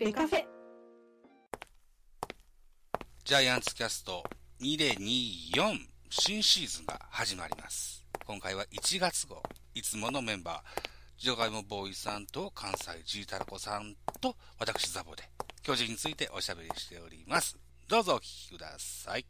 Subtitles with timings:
[0.00, 0.42] ベカフェ
[3.22, 4.24] ジャイアンツキャスト
[4.62, 5.78] 2024
[6.08, 8.06] 新シーズンが始まります。
[8.24, 9.42] 今回は1月号、
[9.74, 15.22] いつものメンバー、ジョガイモボーイさんと関西ジータラコさんと私ザボで
[15.62, 17.58] 巨人についておしゃべりしております。
[17.86, 19.26] どうぞお聞きください。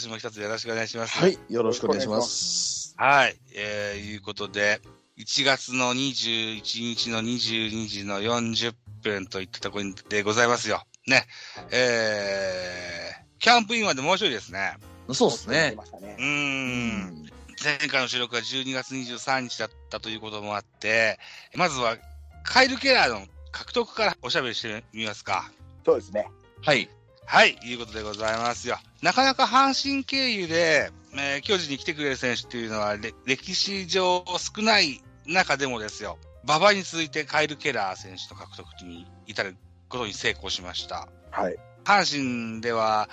[0.00, 1.18] 年も一つよろしくお願いします。
[1.18, 2.94] はい、よろしくお願いします。
[2.96, 3.36] はい。
[3.54, 4.80] えー、いうことで、
[5.18, 10.82] 1月の21日の22時の40分といったところでございますよ。
[11.06, 11.26] ね。
[11.70, 14.76] えー、キャンプインまでもうちょいですね。
[15.12, 15.76] そうですね。
[15.76, 17.30] うーん。
[17.62, 21.18] 前回の収録が12月23日だったということもあって、
[21.56, 21.98] まずは、
[22.42, 25.50] カイル・ケラーの獲得からおしゃべりしてみますか。
[25.84, 26.26] そうですね。
[26.62, 26.88] はい。
[27.32, 28.76] はい、いうことでございますよ。
[29.02, 39.54] なかなか阪神経由で、えー巨人に来てくれる選手っていうのは、れ歴史上少ない中でもですよ、馬場に続いてカイル・ケラー選手の獲得に至る
[39.88, 41.06] ことに成功しました。
[41.30, 41.56] はい。
[41.84, 43.08] 阪神では、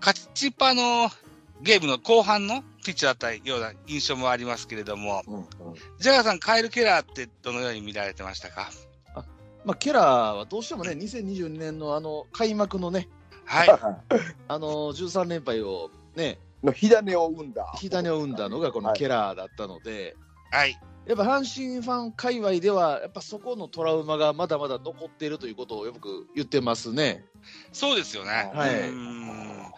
[0.00, 1.08] 勝ちっぱの
[1.62, 5.46] ゲームの後半のピッチャーだったような印象もありますけれども、うんうん、
[5.98, 8.70] ジャガーさん、カイル・ケラーってどのように見られてましたか？
[9.64, 13.08] まあ、ケラーはどうしてもね、2022年のあの、開幕のね、
[13.44, 13.68] はい。
[14.48, 17.72] あの、13連敗をね、の火種を生んだ。
[17.76, 20.16] 火種を生んだのがこのケラーだったので、
[20.50, 20.78] はい。
[21.06, 27.24] やっぱ阪神ファン界隈では、やっぱそこのトラウマがまだまだ残っているということをよく言ってますね。
[27.72, 28.50] そうですよね。
[28.54, 29.72] はいうーん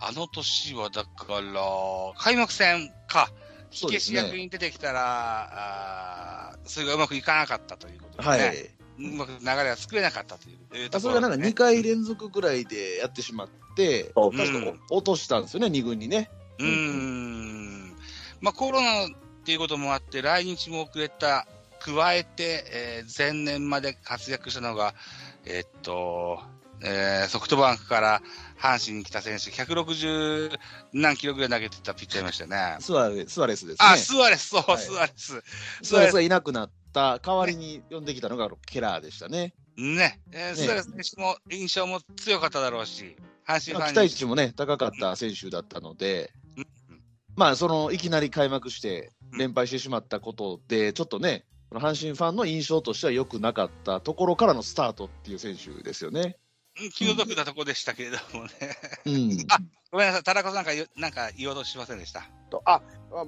[0.00, 3.30] あの年はだから、開幕戦か、
[3.70, 8.83] 火消しそうですね役に出てきたら、あーそれがうまくいかなかったということで、はねい。
[8.98, 16.30] うまく流れが作れなかったというえーとそれがなんかころでね2回連続ぐらいでやってしまって、そううん落としたんですよね、2軍にね。
[16.58, 17.96] うーん。
[18.40, 19.08] まあコロナっ
[19.44, 21.46] ていうこともあって、来日も遅れた、
[21.80, 24.94] 加えて、えー前年まで活躍したのが、
[25.44, 26.40] えーっと、
[26.82, 28.22] えーソフトバンクから
[28.58, 30.56] 阪神に来た選手、160
[30.92, 32.76] 何キロぐらい投げてたピッチャーいましたよね。
[32.80, 33.86] スアレスアレスですね。
[33.86, 35.42] あ、スアレス、そう、はいスアレス。
[35.82, 39.52] スアレスがいなくなった代わりに呼んできたのがケラーでしたね。
[39.76, 43.16] ね、えーねスアレス選手も印象も強かっただろうし、
[43.46, 46.66] 阪神期待値もね、高かった選手だったのでうん、
[47.36, 56.36] まあ、そのいきなり開幕して連敗してしまったことで、ちょっとね、この阪神ファンの印象としては良くなかったところからのスタートっていう選手ですよね。
[56.78, 58.50] うん気の毒なとこでしたけれどもね。
[59.06, 59.38] うん。
[59.48, 59.58] あ
[59.92, 62.28] ごめんなさい、田中さんなんか言うなんか言おうとしませんでした？
[62.64, 62.82] あ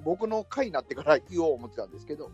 [0.05, 2.33] 僕の回になってから言おう思ってたんですけど、うん、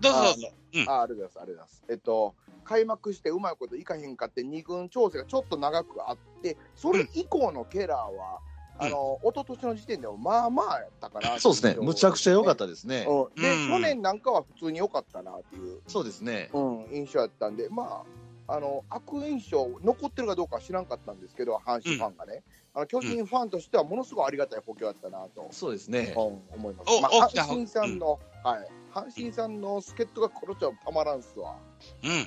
[0.00, 0.48] どうぞどうぞ。
[0.74, 0.90] うん。
[0.90, 1.84] あありがとうございます、ありがとうございます。
[1.88, 2.34] えっと、
[2.64, 8.40] 開幕してうまいこといかへんかって、二軍調整がちょっと長くあって、それ以降のケラーは、
[8.80, 8.86] うん。
[8.86, 11.76] あの、一昨年の時点でもまあまあやったかな、そうですね。
[11.80, 13.06] むちゃくちゃ良かったですね。
[13.08, 13.68] うん、で、うん。
[13.68, 16.50] 去年なんかは普通に良かったなっていう、そうですね。
[16.52, 22.42] うん、印象やったんで、まあ、あの悪印象、残ってるかどうかは知らんかったんですけど、阪神ファンがね、
[22.74, 26.12] あの巨人ファンとしてはものすごいありがたい補強だったなと、そうですね。
[26.16, 26.22] うん
[26.56, 26.90] 思います。
[26.92, 31.56] おまあ、阪神さんの、はい、阪神さんの助っ人がこの人はたまらんっすわ、
[32.02, 32.10] うん。
[32.10, 32.26] うん、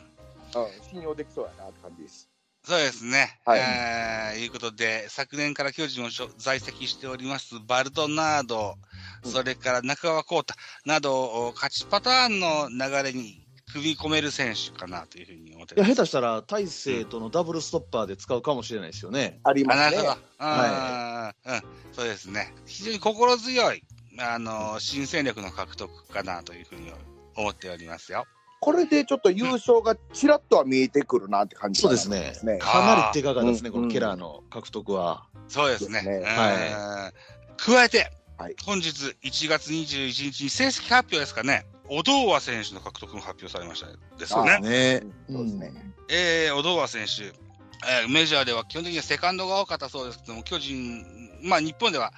[0.89, 2.29] 信用できそうやなって感じです。
[2.63, 3.39] そうですね。
[3.45, 8.75] はいえー、いうことで、昨年から巨人を所在籍しております、バルドナード、
[9.23, 10.53] うんそれから中川幸太
[10.85, 15.85] など、お勝ちパターンの流れに組み込める選手かなというふうに思っていや。
[15.85, 19.39] 下手したら大勢とのダブルストッパーで使うかもしれないですよね。
[19.43, 20.17] あ、ありますねなるほど。。
[20.39, 21.61] あーうん、
[21.91, 22.53] そうですね。
[22.65, 23.83] 非常に心強い、
[24.19, 26.91] あの、新戦力の獲得かなというふうに
[27.35, 28.25] 思っておりますよ。
[28.59, 32.57] これでちょっと優勝がちらっとは見えてくるなって感じそうですねね。
[32.57, 35.27] かなり手がかりですね、うんこのケラーの獲得は。
[35.47, 36.01] そうですね。
[36.01, 37.11] ですねうん
[37.57, 38.89] 加えて、はい本日
[39.23, 43.87] 1月21日に正式発表ですかね、小堂和選手の獲得も発表されました
[44.17, 44.59] ですよね。
[44.59, 45.03] ね。
[45.29, 45.73] そうですね。
[46.09, 51.03] えー、小堂和選手、えーメジャーでは基本的にはセカンドが多かったそうですけども、巨人、
[51.43, 52.11] まあ日本では、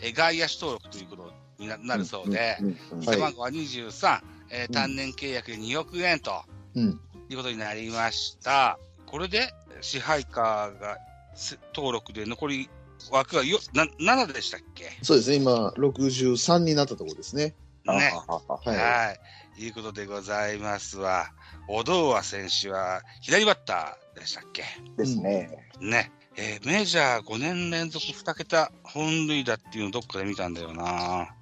[0.00, 2.58] えー外野手登録ということにななるそうで、
[3.02, 6.42] 背番号は23、えーうん単年契約で2億円と
[6.74, 7.00] うん。
[7.30, 8.78] いうことになりました。
[9.06, 10.98] これで支配下が
[11.34, 12.68] せ登録で残り
[13.10, 13.84] 枠がよな
[14.24, 14.90] 7でしたっけ？
[15.02, 17.54] そうですね、今、63になったところですね。
[17.92, 18.12] ね。
[18.26, 19.16] あはいは
[19.58, 19.62] い。
[19.62, 21.30] いうことでございますわ。
[21.68, 24.64] 小堂和選手は左バッターでしたっけ？
[24.96, 25.50] ですね。
[25.80, 26.10] ね。
[26.36, 31.34] えーメジャー5年連続2桁本塁打っていうのどっかで見たんだよな。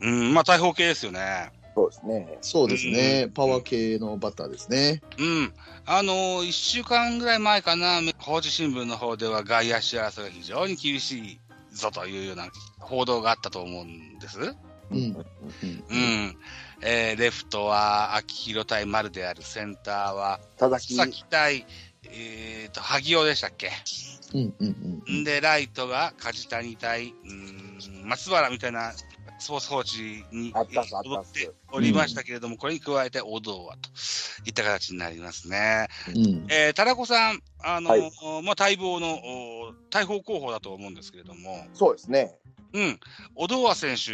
[0.00, 1.50] うん、まあ大砲系ですよね。
[1.74, 2.38] そうですね。
[2.42, 5.02] そうですね、パワー系のバッターですね。
[5.18, 5.52] うん。
[5.86, 11.40] あのー、1週間ぐらい前かな、高知新聞の方では外野手争いが非常に厳しい
[11.72, 12.48] ぞというような
[12.80, 14.38] 報道があったと思うんです。
[14.90, 15.16] うん。
[15.88, 16.36] うん。
[16.82, 21.66] えーレフトは秋広対丸である、センターは佐々木対、
[22.04, 23.70] えーと、萩尾でしたっけ？
[24.34, 24.54] うん。
[24.58, 25.02] うん。
[25.08, 25.20] うん。
[25.20, 28.92] んで、ライトが梶谷対、うーん、松原みたいな
[29.40, 30.78] スポーツ報知にあって
[31.72, 33.90] おりましたけれども、これに加えてお堂はと
[34.46, 35.88] いった形になりますね。
[36.08, 36.46] うん。
[36.50, 38.00] えー、タラコさん、あの、はい
[38.44, 42.36] まあ、待望の、お大砲候補だと思うんですけれども、そうですね。
[42.72, 43.00] うん、
[43.34, 44.12] オドア選手、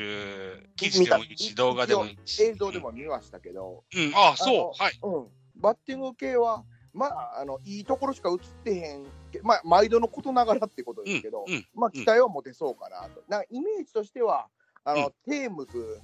[0.77, 2.43] 記事でもいいし、動画でもいいし。
[2.45, 4.07] 映像でも見ましたけど、うん。
[4.07, 4.99] うん、ああ、そう、はい。
[5.03, 6.65] うん、バッティング系は、
[6.95, 14.49] まあ、あのいいところしか映ってへんけ、まあ、毎度のことながらってことですけど、うんうんまあ、期待は持てそうかなと、なイメージとしては、
[14.87, 16.01] あのテームズ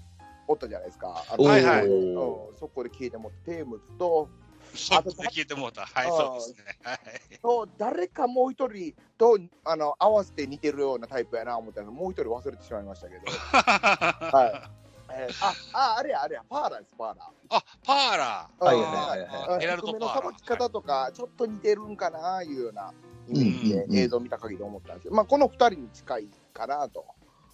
[0.49, 1.87] おったじゃないですか、あのはいはい。
[1.87, 2.57] うん。
[2.59, 4.29] そこで消えてもテームズと、
[4.75, 5.83] そうって聞いてもうた。
[5.83, 6.79] はい、あそうですね。
[6.83, 6.99] はい。
[7.41, 14.83] と誰かもう一人とあの合わせて似てるようなタイプやな思ったら、もう一人忘れてしまいましたけど、 はい。
[15.15, 15.45] えー
[15.75, 17.19] あああれや、あれや、パーラーです、パーラー。
[17.51, 18.65] あ、パーラー。
[18.65, 18.83] はいうん。
[18.83, 20.25] はいはいはいヘラルド低めのパーラー。
[20.25, 22.93] さばき方とか、ちょっと似てるんかないうような
[23.29, 23.91] イメージうん。
[23.91, 27.05] で映像見た限り思ったんですけど、まあ、この2人に近いかなと。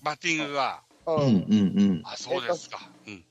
[0.02, 0.82] バッティングが。
[1.16, 1.32] うんうん。
[1.32, 2.02] うん。
[2.04, 2.78] あ、そうですか。
[3.06, 3.24] うん。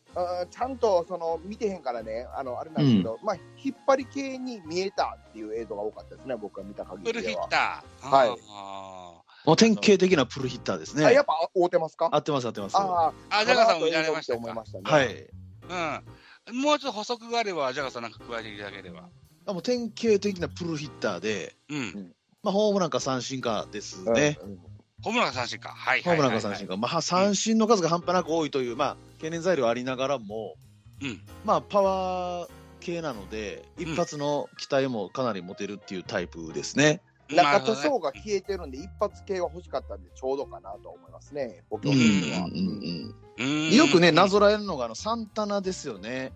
[0.49, 7.43] ちゃんとその見てへんからね、あのあれなんですけど、まあ、引っ張り系に見えたっていう映像が多かったですね、僕が見た限りでは。
[7.45, 8.09] ッター。
[8.09, 11.25] はいあもう典型的なプルヒッターですねあやっ。
[11.25, 12.09] ぱ合うてますか？
[12.11, 12.75] 合ってます、合ってます。
[12.77, 14.39] あはああ、ジャガーさんも見られましたか？
[14.39, 14.83] 思いましたね。
[15.05, 16.51] い。
[16.51, 16.61] うん。
[16.63, 19.07] もうちょっと補足があれば、ジャガーさんなんか加えていただければ。
[19.45, 22.13] あもう典型的なプルヒッターで、うん。
[22.41, 24.39] まあ、ホームランか三振かですうんね。
[24.41, 24.57] うん
[25.03, 25.69] ホームランが三振か。
[25.69, 26.39] はいホーはいはいはい。
[26.39, 26.77] ムランか三振か。
[26.77, 30.55] まあ、三振の数が半端なく多いという、まあ、懸念材料ありながらも、
[31.01, 31.21] うん。
[31.45, 32.49] まあ、パワー
[32.79, 37.01] 系なので、一発の期待もかなり持てるっていうタイプですね。
[37.29, 42.45] 中田翔が消えてるんで、一発系は欲しかったんで、ちょうどかなと思いますね、補強うんうんとしては。
[42.45, 46.31] うんうんよくね、なぞらえるのがあのサンタナですよね。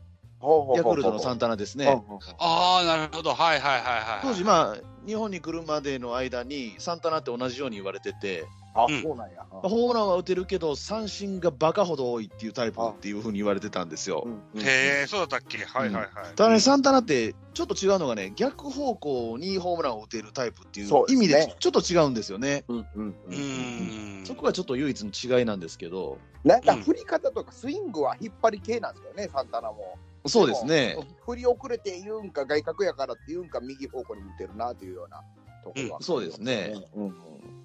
[0.75, 2.01] ヤクルトのサンタナですね。
[2.37, 3.33] ああ、なるほど。
[3.33, 4.27] はいはいはいはい。
[4.27, 9.45] 当時、まあ、日本に来るまでの間に、サンタナって同じように言われてて、あ、うんそうなんや。
[9.51, 14.25] まあホームランは打てるけど、三振がバカほど多いっていうタイプっていうふうに言われてたんですよ。
[14.53, 15.57] うんへえ、そうだったっけ？
[15.57, 16.09] はいはいはい。
[16.35, 22.63] ただね、サンタナってちょっと違うのがね、逆方向にホームランを打てるタイプっていう意味でちょっと違うんですよね。
[22.69, 24.25] うんうんううんーん。
[24.25, 29.97] そこがちょっと唯一の違いなんですけど、なんか振り方とかスイングは引っ張り系なんですよね、サンタナも。
[30.25, 30.95] そうですね。
[30.97, 35.21] も振り遅れて言うんか、外角やからって言うんか、右方向に向いてるなというような
[35.63, 36.73] ところは、うんそうですね。
[36.95, 37.15] うんうん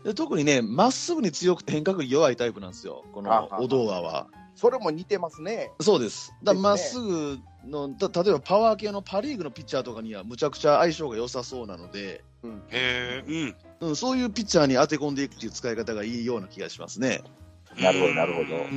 [0.04, 4.28] で特にね、まっすぐに強くて変化球に弱いタイプなんですよ、このオドーアは。
[4.54, 5.72] それも似てますね。
[5.80, 6.32] そうです。
[6.44, 13.88] だまっですすぐの、た例えばパワー系のパ・リーグのピッチャーとかにはむちゃくちゃ相性が良さそうなので、うんへえ、うん。
[13.88, 17.22] うん、そういうピッチャーに当て込んでいくっていう使い方がいいような気がしますね。
[17.76, 18.68] なるほどなるほどううん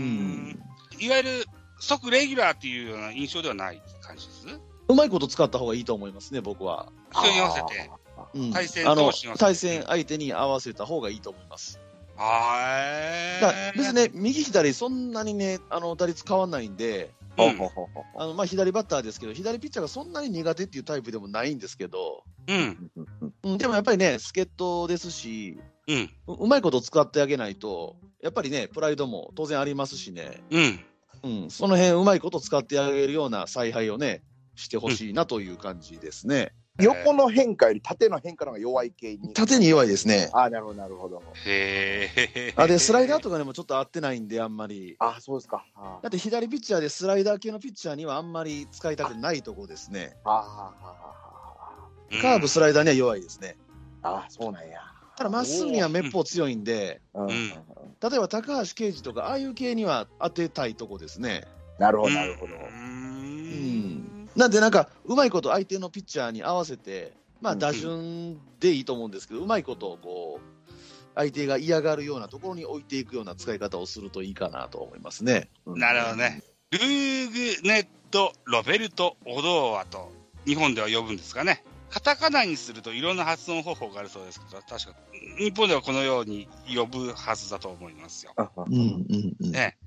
[0.50, 0.60] ん。
[1.00, 1.46] いわゆる、
[1.80, 4.48] 即レギュラーっていうような印象ではない感じです？
[4.88, 6.92] うまいこと使った方がいいと思いますね、僕は。
[7.12, 7.90] 人に合わせて。
[8.34, 11.80] うん対戦あの投手に合わせて対戦相手に合わせた方がいいと思います。
[12.18, 13.78] はだからい。
[13.78, 17.56] 別にね、右左そんなにね、あの打率変わんないんで、うん。
[17.56, 22.92] ほうほうほうほあのまあ左バッターですけど、左ピッチャーがそんなに苦手っていうタイプでもないんですけど、うん。
[22.98, 25.58] ううんうん、でもやっぱりね、助っ人ですし、
[25.88, 26.10] うん。
[26.28, 30.80] ううまいこと使ってあげないと、やっぱりね、プライドも当然ありますしね、うん。
[31.24, 34.24] うん、その辺うまいこと使ってあげるような采配をね、
[34.56, 36.54] してほしいなという感じですね。
[36.80, 39.34] 横の変化より縦の変化の方が弱い系に。
[39.34, 40.30] 縦に弱いですね。
[40.34, 41.22] ああ、なるほど、なるほど。
[41.46, 42.54] へえ。
[42.56, 44.96] あで、スライダーとかでもちょっと合ってないんで、あんまり。
[45.00, 45.66] ああ、そうですか。
[45.76, 50.16] あだって左ピッチャーでスライダー系のピッチャーにはあんまり使いたくないとこですね。
[50.24, 53.58] あ、ああ、カーブ、スライダーには弱いですね。
[54.02, 54.89] あ、そうなんや。
[55.20, 61.46] ただまっすぐにはめっぽう強いんで、うんん例えば高橋奎二とか、ああいう系には当てたいとこですね。
[61.78, 62.54] なるほど、うんなるほど。
[62.54, 62.58] う。
[62.58, 64.30] うんん。
[64.38, 67.12] なんでなんか、うまいこと相手のピッチャーに合わせて、
[67.42, 75.50] まあうん打順でいいと思うんですけど、うまいことをこう、相手が嫌がるようなところに置いていくような使い方をするといいかなと思いますね。
[75.66, 76.44] なるほどね。
[76.72, 80.14] ルーグネット・ロベルト・オドーアと
[80.46, 81.66] 日本では呼ぶんですかね。
[81.90, 84.98] カタカナにするといろんな発音方法があるそうですけど、確か
[85.40, 88.34] 日本ではこのように呼ぶはずだと思いますよ。
[88.38, 88.76] うん。
[88.76, 89.52] うんうんうん。
[89.52, 89.78] ね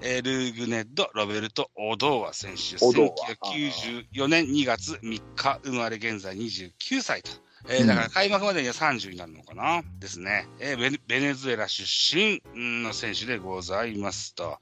[0.00, 7.30] えールーグネット・ロベルト・オドーア選手、オドーア1994年2月3日生まれ現在29歳と。
[7.68, 9.82] えーうんだから開幕までには30になるのかな？
[10.00, 10.48] ですね。
[10.58, 14.58] えーベネズエラ出身うんの選手でございますと。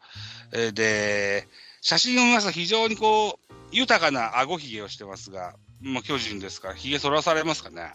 [0.53, 1.49] えーで、
[1.81, 7.93] 写真を見ますと非常にこう、豊かな顎ひげをしてますが、まあ、巨人ですから、ひげ剃らされますかね。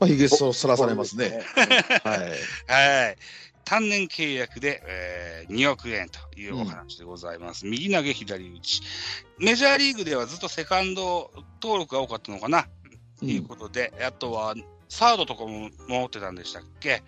[0.00, 1.42] まあ、ひげそそらされますね。。
[2.04, 2.18] はい。
[2.66, 3.16] はい。
[3.64, 7.66] 単年契約で、えー2億円というお話でございます。
[7.66, 8.80] 右投げ左打ち。
[9.38, 12.68] メジャーリーグではずっとセカンド登録が多かったのかな、
[13.18, 14.54] ということで、あとは
[14.88, 17.02] サードとかも持ってたんでしたっけ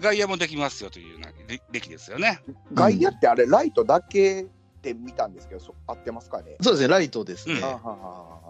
[0.00, 2.40] 外野もできますよというようなれ歴ですよね。
[2.72, 4.46] 外野ってあれ、ライトだけ
[4.82, 6.56] で見たんですけど、そ合ってますかね。
[6.60, 7.54] そうですね、ライトですね。
[7.54, 8.43] うんあははは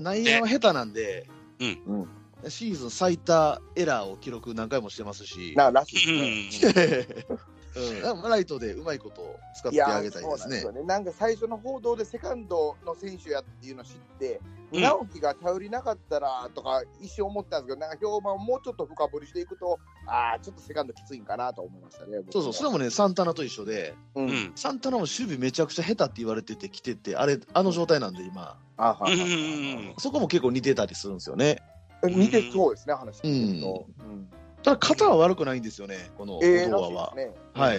[0.00, 1.28] 内野は下手なんで、
[1.60, 2.08] うん。
[2.48, 7.26] シーズン最多エラーを記録何回もしてますし、ならしういですね。
[7.76, 10.48] うん、ライトでうまいこと使ってあげたいですね。
[10.48, 10.72] そうなすよ。
[10.72, 10.82] ね。
[10.84, 14.40] なんか最初の報道でセカンドの選手やっていうのを知って、
[14.72, 14.82] うん。
[14.82, 22.18] 直樹が頼りなかったらとか一瞬思ったんですけど、なんか評判をもうちょっと深掘りしていくと、ああ、ちょっとセカンドきついんかなと思いましたね。
[22.30, 24.22] そうそう、それもね、サンタナと一緒で、う。
[24.22, 24.52] うんん。
[24.54, 31.62] サンタナも守備めちゃくちゃ下手って言われてて来てて、あれ、あの状態なんで今、あははそこも結構似てたりするんですよね。
[32.02, 33.86] 似てそうですね、話聞いてると。
[34.00, 34.28] うん
[34.62, 37.10] ただ、肩は悪くないんですよね、このドアは。
[37.10, 37.34] しいですね。
[37.52, 37.78] はい。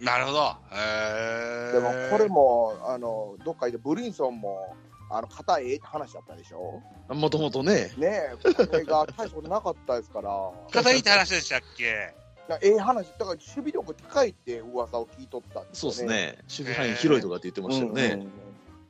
[0.00, 0.56] なるほど。
[0.72, 4.74] へーでもこれも、あの、どっかでブリンソンも、
[5.08, 6.82] あの、肩ええって話だったでしょ？
[7.14, 10.30] もともとね、ねえ、これが大したことなかったですから。
[10.72, 12.14] 肩いいって話でしたっけ？
[12.48, 16.16] なええ話、だから守備力高いって噂を聞いとったんですよそうです。
[16.16, 18.26] ね、守備範囲広いとかって言ってましたよね。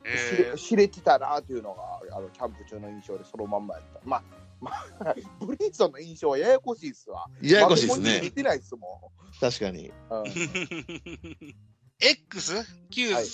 [0.05, 3.99] 知えれ知れてたなっていうのがあのキャンプ中の印象でそのまんまやった。
[4.05, 4.23] まあ、
[4.61, 7.27] まあ、 ブリンソンの印象はややこしいっすわ。
[7.41, 8.31] ややこしいですね。
[8.31, 9.87] てないっすも確かに。
[9.87, 9.91] ん。
[10.11, 11.55] う ん
[11.99, 12.53] X?
[12.91, 13.25] 旧はい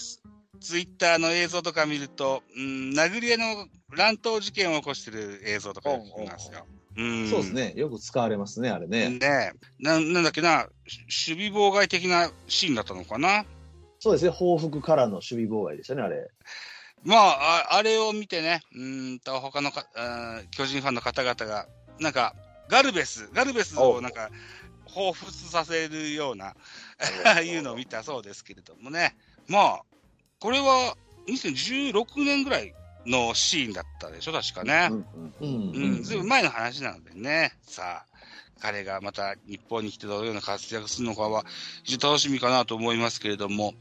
[0.59, 6.65] ツイッターの映像とか見ると、うん、殴り合いの乱闘事件を起こしてる映像とか見ますよ。
[6.95, 7.53] うんそうです。
[7.53, 9.09] ね、よく使われますね、あれね。
[9.09, 10.67] ねえななんだっけな、
[11.09, 13.45] し守備妨害的なシーンだったのかな？
[13.99, 16.29] そうですね、報復からの守備妨害でしたね、あれ。
[17.03, 19.87] まあ、ああれを見てね、うーんと、他のか
[20.51, 21.67] 巨人ファンの方々が、
[21.99, 22.35] なんか、
[22.69, 24.29] ガルベス、ガルベスをなんか、
[24.87, 26.55] 彷彿させるような、
[27.41, 29.15] いうのを見たそうですけれどもね。
[29.47, 29.83] まあ、
[30.43, 30.97] これは
[31.29, 32.73] 2016年ぐらい
[33.05, 34.89] のシーンだったでしょ、確かね。
[35.39, 37.53] うんうん、ずいぶん前の話なのでね。
[37.61, 38.05] さあ、
[38.59, 41.45] 彼がまた日本に来てどのような活躍するのかは、
[41.85, 43.73] 非常に楽しみかなと思いますけれども。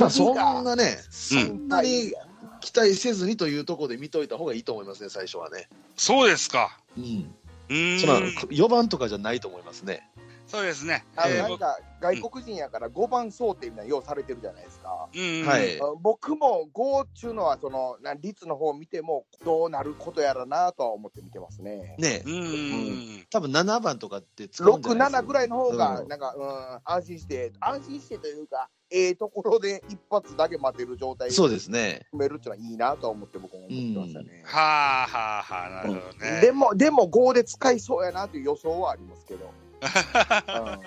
[0.00, 2.14] まあ、そんなね、そうんんなに
[2.62, 5.68] 期待せずにというところで見といた方がいいと思いますね、最初はね。
[5.96, 6.80] そうですか。
[6.96, 7.34] うん。
[7.68, 8.00] うーん。
[8.00, 10.08] その4番とかじゃないと思いますね。
[10.50, 11.04] そうですね。
[11.16, 15.08] あのえーなんか外国人やから5番想定みたいなようされてるじゃないですか。
[15.14, 21.94] うん、はいあ僕も5っていうのはそのな率の方を見てもどうなることやらなとは思って見てますね。
[21.98, 22.32] ねうん。
[22.32, 23.26] うん。
[23.30, 32.06] 多分7番とかって使うんじゃ6、ないです7ぐらいの方がうんなんか、うん、安心して安心してというかええところで一発だけ待てる状態そうですね。
[32.14, 34.42] 埋めるっていうのはいいなとは思って僕も思ってましたね。
[34.46, 36.40] はあはあはあ、なるほどね。
[36.40, 39.52] でも、でも5で使いそうやなという予想はありますけど。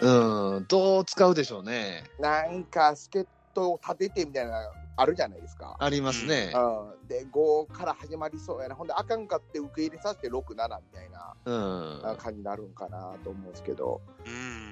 [0.01, 2.03] うんうん、どう使うでしょうね。
[2.19, 5.75] なんか助っ人を立ててみたいなあるじゃないですか。
[5.79, 6.51] ありますね。
[6.53, 12.17] うん、で5から始まりそうやなほんであかんかって受け入れさせて67みたいなうん。
[12.17, 14.01] 感じになるんかなと思うんですけど、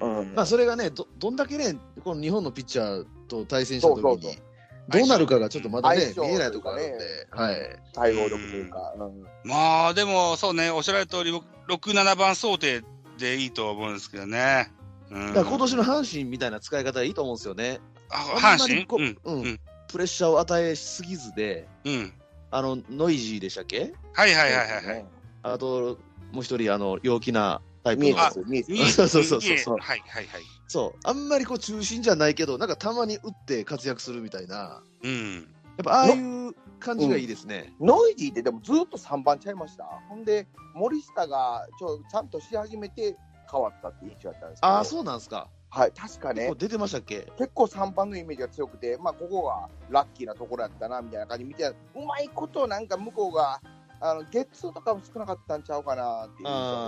[0.01, 0.19] うん。
[0.19, 4.41] うんまあ、それがね、ど、どんだけね、この日本のピッチャーと対戦した時そうそうそうに、
[4.89, 7.79] どうなるかがちょっとまだね、見えないところあるんで、はい。
[7.93, 12.83] 対応力というか、うんまあ、でも、そうね、おっしゃられた通り、6、7番想定
[13.21, 14.69] でいいと思うんですけどね。
[15.09, 15.27] うん。
[15.27, 17.79] だから今年の阪神みたいな使い方がいいと思うんですよね。
[18.09, 18.85] あ阪神？
[18.89, 19.17] うん。
[19.23, 22.13] うんうんプレッシャーを与えすぎずで、うん。
[22.49, 23.93] あの、ノイジーでしたっけ？
[24.13, 25.05] はいはいはいはいはい。
[25.43, 25.97] あと、
[26.31, 28.31] もう一人、あの、陽気なタイプの見えま。
[28.31, 28.93] す、見えます。
[28.95, 29.77] そうそうそうそうそう。
[29.79, 30.43] はいはいはい。
[30.69, 30.99] そう。
[31.03, 34.81] あんまりこう中心じゃないけど、なんかたまに打って活躍するみたいな。
[35.03, 35.33] うん。
[35.35, 35.43] やっ
[35.83, 37.73] ぱああいう感じがいいですね。
[37.79, 39.85] ノイジーってでもずっと3番ちゃいました？
[40.09, 43.15] ほんで、森下がちょちゃんとし始めて
[43.49, 45.47] 変わったって印象だったんですけど、ああ、そうなんですか。
[45.69, 47.31] はい、確かね結構、出てましたっけ？
[47.37, 53.61] 結構3番のイメージが強くて、まあ、ここがラッキーなところやったなみたいな感じで見て、うまいことなんか向こうが、
[54.01, 56.47] あのゲッツーとかも少なかったんちゃうかなっていう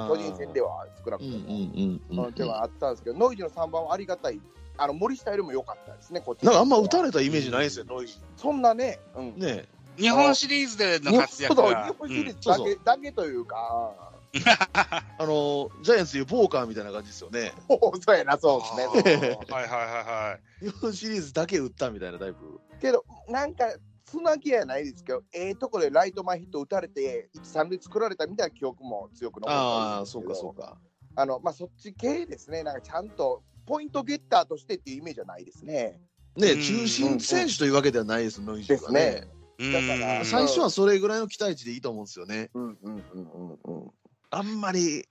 [0.09, 2.25] 巨人戦では少なくうんとも、うんうんうん。
[2.25, 4.41] うん、ではあったんですけど、ノイジーの3番はありがたい、
[4.75, 9.55] あの森下よりも良かったですね、こっちなんかあんま打たれたイメージないですよ、ノイジそんなね、うん、ー。
[9.55, 9.65] ね
[9.97, 11.61] 日本シリーズでの活躍日。
[11.61, 14.13] 本シリーズだけ,、だけというか、
[14.73, 17.53] あの、ジャイアンツいうボーカーみたいな感じですよね。
[17.69, 19.37] そうやな、そうですね。
[19.49, 20.65] はいはいはいはい。
[20.65, 22.59] 日本シリーズだけ打ったみたいなタイプ。
[22.81, 23.65] けど、なんか、
[24.05, 30.77] つなぎやないですけど、ええとこでライト前ヒット打たれて、一三塁作られたみたいな記憶も強く残ってるああ、そうかそうか。
[31.15, 36.01] あの、まあ、そっち系ですね、なんかちゃんとポイントゲッターとしてっていうイメージはないですね。
[36.35, 39.42] ねうん中心選手というわけではないです、ノイジでーはねすね。。
[39.71, 42.49] だからうん最初はそれぐらいの期待値でいいと思うんですよね。
[42.53, 43.91] うんうんうんうんうん。
[44.31, 45.05] あんまり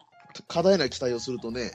[0.48, 1.72] 過大な期待をするとね、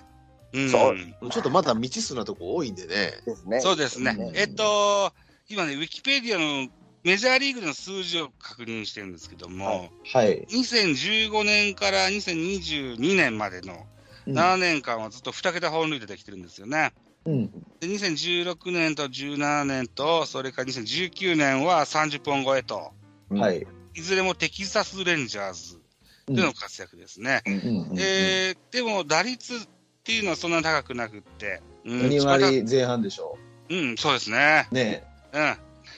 [0.53, 3.13] うんそうちょっとまだ未知数なとこ多いんでね。
[3.25, 3.61] ですね。
[3.61, 4.15] そうですね。
[4.17, 5.13] うんえっと、
[5.49, 6.69] 今ね、ウィキペディアの
[7.03, 10.45] メジャーリーグの数字を確認してるんですけども、はいはい。
[10.49, 13.85] 2015年から2022年までの
[14.27, 16.93] 7年間はずっと2桁本塁打できてるんですよね。
[17.27, 17.51] うん。
[17.81, 22.93] で2016年と17年と、それから2019年は30本超えと、
[23.29, 23.67] はい。
[23.93, 25.81] いずれもテキサス・レンジャーズ
[26.27, 27.41] での活躍ですね。
[27.45, 29.59] うんうんえーでも打率っ
[30.03, 33.37] ていうのはそんなに高くなくって、うん2割前半でしょ
[33.69, 34.67] うん、そうですね。
[34.71, 34.73] う。
[34.73, 35.03] ね
[35.33, 35.57] うん。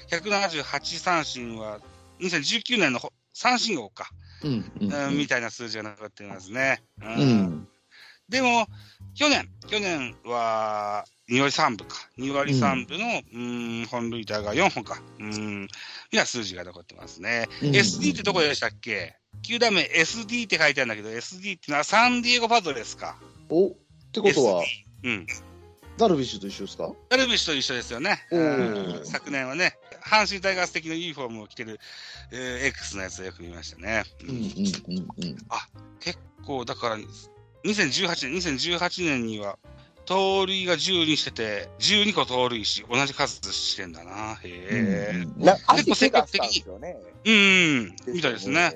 [0.10, 1.80] 178三振は、
[2.20, 4.10] 2019年のほ三振王か、
[4.44, 4.72] うん。
[4.82, 6.82] ううんみたいな数字が残っていますね。
[7.02, 7.68] ううん。
[8.30, 8.66] でも、
[9.14, 11.96] 去年、去年は2割3分か。
[12.18, 15.02] 2割3分の、うん、本塁打が4本か。
[15.20, 15.68] うん、
[16.12, 17.48] いな数字が残ってますね。
[17.62, 19.16] うん SD ってどこでしたっけ？
[19.44, 23.16] 球団名 SD って書いてあるんだけど、SD っていうのはサンディエゴパドレスか。
[23.50, 23.72] おっ
[24.12, 24.64] てことは
[25.04, 25.28] SD、うん。
[25.98, 26.92] ダルビッシュと一緒ですか？
[27.10, 28.26] ダルビッシュと一緒ですよね。
[29.04, 31.80] 昨年はね、阪神タイガース的なユニフォームを着てる、
[32.32, 34.04] えー X のやつをよく見ましたね。
[34.24, 34.46] うんうんうん
[35.24, 35.38] うん
[36.00, 36.98] 結構、だから、
[37.66, 39.60] 2018年、2018年には、
[40.10, 44.34] 盗塁が12してて、12個盗塁し、同じ数してんだな。
[44.34, 45.12] へえ。
[45.38, 45.46] うん。
[45.46, 46.98] な結構積極的足怪我したんですよね。
[47.26, 48.76] うん、みたいですね。。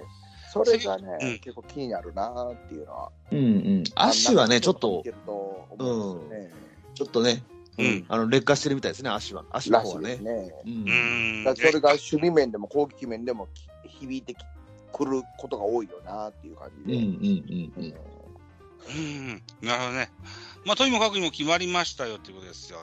[0.51, 3.11] それがね、うん結構気になるなっていうのは。
[3.31, 3.41] うんう
[3.79, 3.83] ん。
[3.95, 5.03] 足はね、ちょっと
[5.79, 6.51] うんね。
[6.93, 7.41] ちょっとね、
[7.79, 8.05] うん。
[8.09, 9.43] あの、劣化してるみたいですね、足は。
[9.49, 10.17] 足の方はね。
[10.17, 10.53] ね。
[10.63, 10.69] う。
[10.69, 11.43] うんん。
[11.45, 13.67] だからそれが守備面でも攻撃面でもき
[14.05, 14.35] 響いて
[14.91, 17.27] くることが多いよなっていう感じうんで。
[17.27, 17.93] うんうんうん。
[18.85, 19.01] う
[19.33, 19.41] ん。
[19.61, 20.09] なるほどね。
[20.65, 22.79] まあ、とにもかくにも決まりましたよっていうことですよ。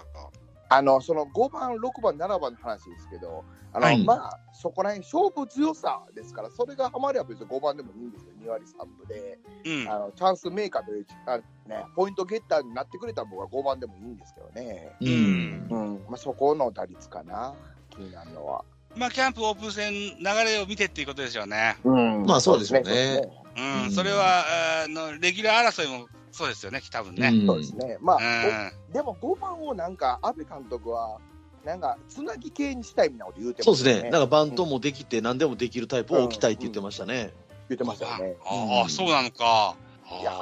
[0.72, 9.38] あの、その5番、6番、7番の話ですけど、あの、はいまあ、そこら辺勝負強さですから、それがハマれば別に5番でもいいんですよ、2割3分で。
[9.64, 9.88] うん。
[9.90, 11.38] あのチャンスメーカーというあ、
[11.68, 14.96] ね、ポイントゲッターになってくれたら僕は5番でもいいんですけどね。
[15.00, 15.66] うん。
[15.70, 17.54] うん、まあ、そこの打率かな、
[17.90, 18.64] 気になるのは。
[18.94, 20.14] まあ、キャンプオープン戦、流
[20.44, 21.78] れを見てっていうことでしょうね。
[21.84, 23.82] うんまあそうですよねそうですねうん。
[23.84, 24.44] うんそれは、
[24.84, 27.28] あの、レギュラー争いもそうですよね、多分ね。
[27.28, 27.98] うんそうですね。
[28.00, 28.72] まあ、うん。
[28.90, 31.18] おでも5番をなんか、阿部監督は、
[31.64, 33.94] なんか、つなぎ系にしたいみたいなこと言うてそうましたね。
[33.94, 34.10] ですね。
[34.10, 37.32] なんかバントもできて、何でもできるタイプを置きたいって言ってましたね。
[37.68, 38.36] 言ってましたよね。
[38.44, 39.76] ああ、そうなのか。
[40.20, 40.32] いや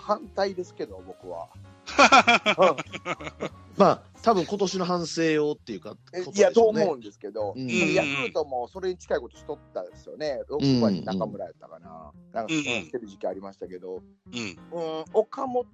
[0.00, 1.48] 反対ですけど、僕は。
[3.76, 10.40] まあ、多分今年の反省をっていうか、こといや、と思うんですけど、うんヤクルトもそれに近いことしとったですよね。
[10.48, 12.12] 6番に中村やったかな。
[12.32, 14.80] なんか、うんうんしてる時期ありましたけど、うん。
[14.80, 15.66] うん、岡本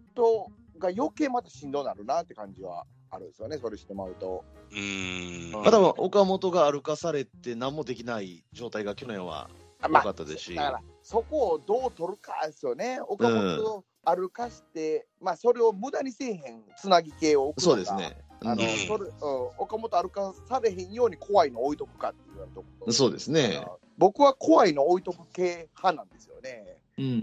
[0.78, 4.44] が余計またしんどなるなって感じはあるんですよね、それしてまうと。
[4.72, 5.50] うん。
[5.52, 9.50] まあ、多分岡本が歩かされて何もできない状態が去年は
[9.82, 10.54] あ良かったですし。
[10.54, 13.00] だから、そこをどう取るかですよね。
[13.00, 18.16] 岡本を歩かして、まあ、それを無駄にせえへんつなぎ系を置くそうですね。
[18.42, 23.62] あの、うんそれ、うん、岡本歩かされへんように怖いの置いとくかって言われるとこうんそうですね。
[23.98, 26.78] 僕は怖いの置いとく系派なんですよね。
[26.98, 27.18] うんうんう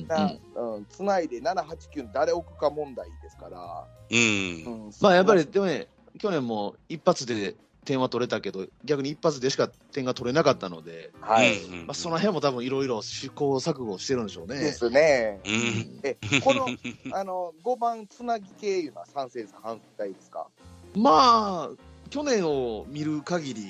[0.00, 0.06] んう。
[0.06, 0.40] なん
[0.76, 3.86] うん、つないで7、8、9誰置くか問題ですから。
[4.10, 4.84] うん。
[4.84, 11.58] うんまあやっぱり、でもね、去年も一発で点は取れたけど、逆に一発でしか点が取れなかったので、はい。
[11.64, 14.58] うんまあ、その辺も多分いろいろ試行錯誤してるんでしょうね。
[14.58, 15.40] ですね。
[15.44, 16.00] うん。
[16.02, 16.66] え、この、
[17.12, 20.46] あの、5番つなぎ系いうのは賛成ですか反対ですか？
[20.94, 21.70] まあ、
[22.10, 23.62] 去年を見る限り、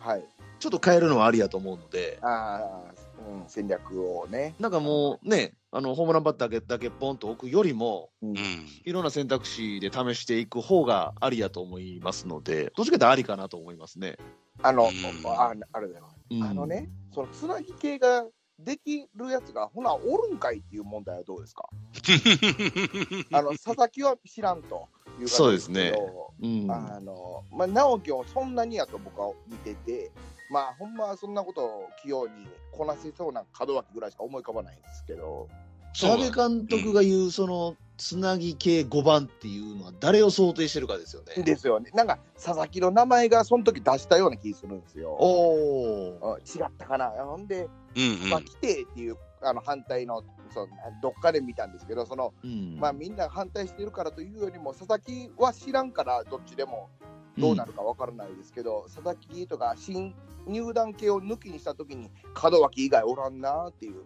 [0.00, 0.24] はい。
[0.60, 2.94] ちょっと変えるのはありやと思うので、ああ、
[3.30, 4.54] うん、戦略をね。
[4.58, 8.36] なんかもうね、あのホームランバッターだけだけポンと置くよりも、うんうん。
[8.84, 14.16] いろんな選択肢で試していく方がありやと思いますので、どっちかというとありかなと思いますね。
[14.62, 16.08] あの、うんああれだよ。
[16.30, 18.24] うんあのね、そのつなぎ系が
[18.58, 21.68] できるやつが、ほな、おるんかいっていう問題はどうですか？
[23.32, 30.10] あの、佐々木は知らんという感じそうですねけどうん、あの、まあ、直樹をそんなにやと僕は見てて、
[30.50, 35.48] まあ、ほんまはそんなことを器用にこなせそうな門脇ぐらいしか思い浮かばないんですけど、
[35.92, 41.42] そう阿部監督が言う、そのつなぎ系5番っていうのは、誰を想定してるかですよね。
[41.42, 41.90] ですよね。
[41.94, 45.16] なんか、佐々木の名前がその時出したような気するんですよ。
[45.18, 47.10] おーうん違ったかな。
[47.10, 50.68] ほんで、うんうんまあ、来てっていうあの反対のその
[51.02, 56.88] どっかで見たんですけど、そのうんまあ、みんなが反対してるからというよりも、佐々木は知らんから、どっちでも
[57.38, 60.14] どうなるかわからないですけど、佐々木とか新
[60.46, 62.10] 入団系を抜きにしたときに、
[62.42, 64.04] 門脇以外おらんなっていう、うん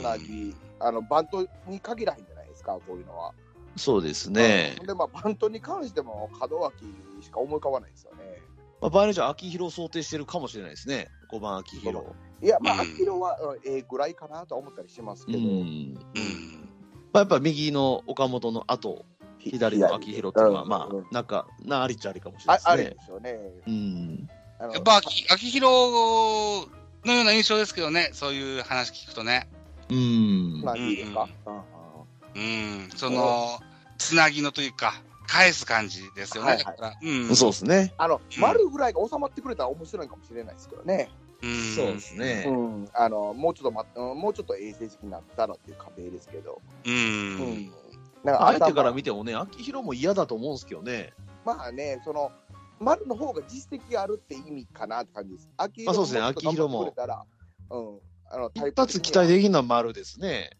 [0.00, 3.32] つなぎ、あのバントに限らへんじゃないですか、こういうのは。
[3.76, 4.86] そうですねうん。
[4.86, 6.84] で、まあ、バントに関しても、門脇
[7.20, 8.18] しか思い浮かばないですよね。
[8.80, 11.08] まあ、場合によっては秋広を想定してるかもしれないですね。
[11.32, 12.06] 5番秋広。
[12.42, 15.44] いや、まあ、うん秋広はうんええぐらいかなとは思ったりしますけど、うん。
[15.44, 15.94] うん
[17.12, 19.04] まあ、やっぱ右の岡本の後、
[19.50, 22.98] 左の秋広っていうのは、まあ、なんか、なありっちゃありかもしれないああれですね。
[22.98, 23.38] ですよね。
[23.66, 24.28] うん。
[24.72, 26.68] やっぱ秋、秋広
[27.04, 29.48] のような印象ですけどね、そういう話聞くとね。
[29.90, 30.62] うん。
[30.62, 31.28] まあいいですか。
[31.46, 31.62] うん
[32.34, 33.60] うん、その、
[33.98, 36.52] つなぎのというか、返す感じですよね。
[36.52, 37.36] はいはいうん。
[37.36, 37.92] そうですね。
[37.98, 41.10] あの、うん丸ぐらいが収まってくれたら面白いかもしれないですけどね。
[41.42, 41.74] うん。
[41.74, 42.44] そうですね。
[42.48, 42.88] うん。
[42.94, 46.62] あの、もうちょっとま、うんもうちょっと衛生的になったらっていう壁ですけど。
[46.84, 46.90] う。
[46.90, 47.72] うんん。
[48.28, 51.14] なんか相手から頭見てもね、秋広も嫌だと思うんですけどね。
[51.44, 52.30] まあね、その、
[52.78, 55.48] 丸の方が実績があるって意味かなって感じです。
[55.56, 56.94] 秋まあそうですね秋広も
[57.70, 58.00] うん。
[58.30, 60.50] あの、一発期待できるのは丸ですね。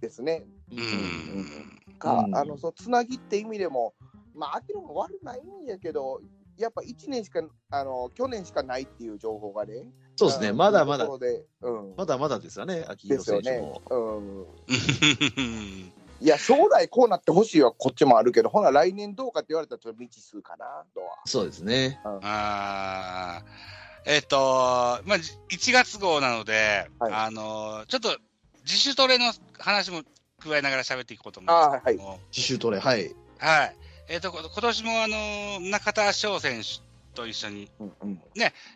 [0.00, 0.44] ですね。
[0.70, 1.98] うん。
[1.98, 3.94] か、うんあの、そのつなぎって意味でも、
[4.34, 6.20] まあ、秋広も悪ないんやけど、
[6.56, 9.84] やっぱ1年しか、あの、去年しかないっていう情報がね。
[10.16, 10.52] そうですね。
[10.52, 11.94] まだまだうん。
[11.96, 13.82] まだまだですよね、秋広選手も。。
[13.90, 14.42] うん。
[14.42, 14.44] う
[15.42, 21.16] んいや、将来こうなってほしいはこっちもあるけど、ほな、来年どうかって言われたらちょっと未知数かな、とは。
[21.26, 22.00] そうですね。
[22.04, 23.78] あー
[24.10, 28.16] えっ、と、まあ、じ1月号なので、はいあの、ちょっと
[28.64, 30.02] 自主トレの話も
[30.42, 33.14] 加えながら喋っていこうと思うんですけども、自主トレ、はい。
[33.38, 33.76] はい。
[34.08, 36.80] えっ、と、こ今年もあの、中田翔選手
[37.14, 38.22] と一緒にうんうん。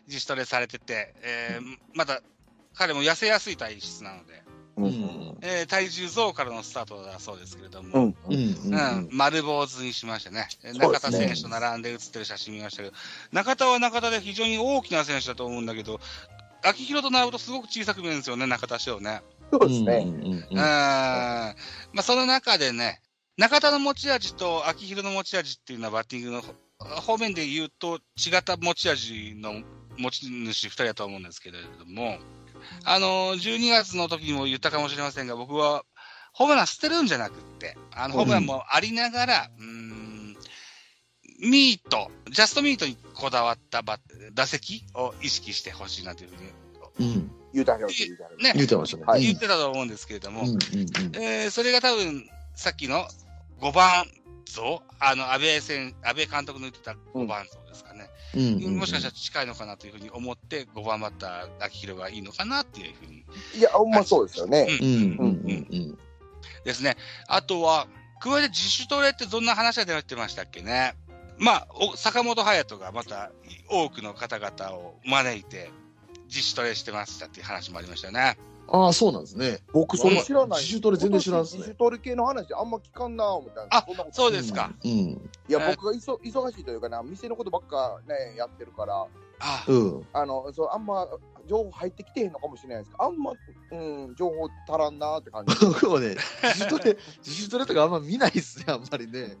[0.07, 2.21] 自主トレされてて、えーまた、
[2.75, 4.43] 彼も痩せやすい体質なので、
[4.77, 4.85] うん。
[4.85, 5.37] うん。
[5.41, 8.15] えー体重増からのスタートだそうですけれども、うん。
[8.29, 8.35] うん。
[8.35, 8.97] うん。
[8.97, 10.73] うん、丸坊主にしましてね、すね。
[10.73, 12.95] 中田選手と並んで写ってる写真見ましたけど、
[13.31, 15.99] 中田は中田で非常に大きな選手だと思うんだけど、
[16.63, 19.21] 秋広と並ぶとすごく小さく見えるんですよね、中田翔ね。
[19.51, 19.97] そうですね。
[20.05, 20.35] うんうんうん。
[20.35, 20.57] うん。
[20.57, 21.53] ま
[21.97, 23.01] あ、その中でね、
[23.37, 26.43] 中田の持ち味と秋広の持ち味っていうのはバッティングの
[26.79, 29.63] 方面で言うと違った持ち味の
[29.97, 32.17] 持ち主二人だと思うんですけれども、
[32.85, 35.83] あの、12月の時にも言ったかもしれませんが、僕は
[36.33, 40.37] ホームラン捨てるんじゃなくって、あの、ホームランもありながら、うーん、
[41.41, 43.99] ミート、ジャストミートにこだわったバッ
[44.33, 47.31] 打席を意識してほしいなというふうにうん。
[47.53, 49.03] 言うたらよ言うたらよね言ってましたね。
[49.05, 50.59] はい言ってたと思うんですけれども、うんうんうん
[51.15, 53.07] えーそれが多分、さっきの
[53.59, 54.05] 5番
[54.45, 57.92] 像、あの、安倍選、安倍監督の言ってた5番像ですかね。
[58.35, 63.23] うんうんうんもしかしたら近いのかなというふうに思って、5番バッター、秋広がいいのかなっていうふうに。
[63.55, 64.67] いや、ほんまそうですよね。
[64.81, 65.97] うんうんうんうん
[66.65, 66.97] ですね。
[67.27, 67.87] あとは、
[68.19, 70.95] 加えて自主トレってどんな話が出てましたっけね。
[71.37, 73.31] まあ、お坂本勇人がまた
[73.69, 75.71] 多くの方々を招いて
[76.27, 78.37] 自主トレしてましたっていう話もありましたよね。
[78.69, 79.59] ああ、そうなんですね。
[79.73, 80.59] 僕、それ知らない。
[80.61, 84.71] 自主トレ全然知らんっすね自主トレ系の話あんま聞かんな、思ったんですあそうですか。
[84.83, 84.91] うん。
[84.91, 89.07] いや、えー僕がいそ忙しいというかな、店のことばっかね、やってるから、
[89.39, 90.07] あ、うん。
[90.13, 91.07] あの、そう、あんま
[91.47, 93.31] 情報入ってきてへんのかもしれないですけど、あんま、
[93.71, 93.75] う
[94.11, 95.55] ん、情報足らんなって感じ。
[95.65, 99.37] 僕もね、自主トレ、 自主トレとかあんま見ないっすね、あんまりね。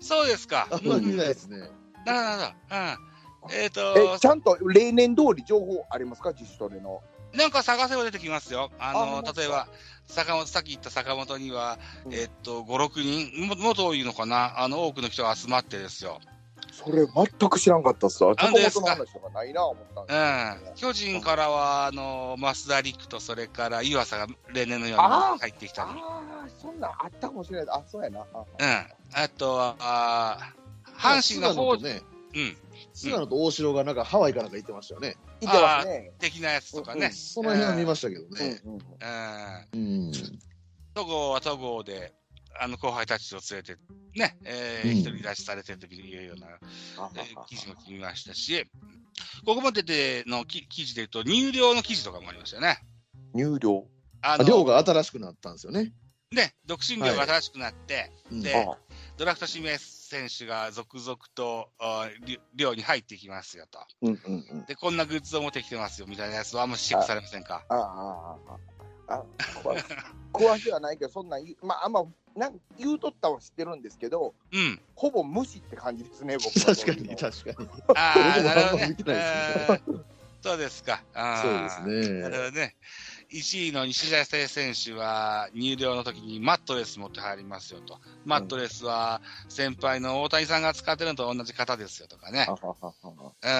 [0.00, 0.68] そうですか。
[0.70, 1.70] あんまり見ないですね。
[2.06, 2.76] なるほど。
[2.76, 3.52] うん。
[3.52, 7.02] えっ、とえ、ちゃんと例年通り情報ありますか、自主トレの。
[7.34, 8.70] なんか探せば出てきますよ。
[8.78, 9.68] ああの、ほんま例えば、
[10.08, 14.60] 坂本、さっき言った坂本には、うんえっと、5、6人、ももっと多いのかな？
[14.60, 16.20] あの、多くの人が集まってですよ。
[16.72, 18.34] それ全く知らんかったっすわ。
[18.34, 18.86] なんですか？
[18.86, 20.60] 坂本の話とかないな思ったんうん。
[20.60, 25.00] ですけど巨人からは、あの、増田陸と、それから湯浅が例年のよう
[25.34, 25.88] に入ってきたり。
[25.90, 27.76] ああ、そんなんあったかもしれない。
[27.78, 28.20] あ、そうやな。
[28.20, 28.86] あうん。
[29.12, 30.60] あとは、あー
[30.98, 32.02] 阪神の方、ね、
[32.34, 32.56] うん。
[33.00, 35.16] 菅野と大城がなんかハワイかなんか行ってましたよね。
[35.40, 36.12] いてますね。
[36.18, 37.10] 的なやつとかね。
[37.12, 38.60] その辺は見ましたけどね。
[39.72, 40.12] うん。
[40.94, 42.12] 戸郷は戸郷で、
[42.60, 43.76] あの、後輩たちを連れて、
[44.14, 46.46] ね、えー、うん一人立ちされてるというような、
[46.98, 48.66] あえー記事も見ましたし、
[49.46, 52.78] ここまででのき記事で言うと、入寮の記事とかもありましたよね。
[53.32, 53.86] 入寮。
[54.22, 55.92] ああ寮が新しくなったんですよね。
[56.32, 58.76] ね、独身寮が新しくなって、うんであ
[59.16, 59.78] ドラフト指名
[60.10, 63.78] 選手が続々とあり寮に入ってきますよと。
[64.02, 64.64] うんうんうん。
[64.66, 67.64] で、こんなグッズを持ってきてますよみたいなやつはあんまチェックされませんか？
[67.68, 68.36] ああ、あ
[69.08, 69.24] あ、ああ。
[69.62, 69.84] 詳し
[70.32, 72.04] 詳しいはないけど、そんなん言う、まあ、あんま、
[72.36, 74.80] なん言うとったは知ってるんですけど、うん。
[74.96, 77.68] ほぼ無視って感じですね、僕は確かに、確かに。
[77.96, 78.96] あ あ、なるほどね
[80.42, 81.04] そうですか。
[81.12, 82.76] あそうーですねなるほどね。
[83.32, 87.98] 1位の西田選手は入寮の時にマットレス持って入りますよと。
[88.24, 93.50] マットレスは先輩の大谷さんが使ってるのと同じ型ですよとかねうん。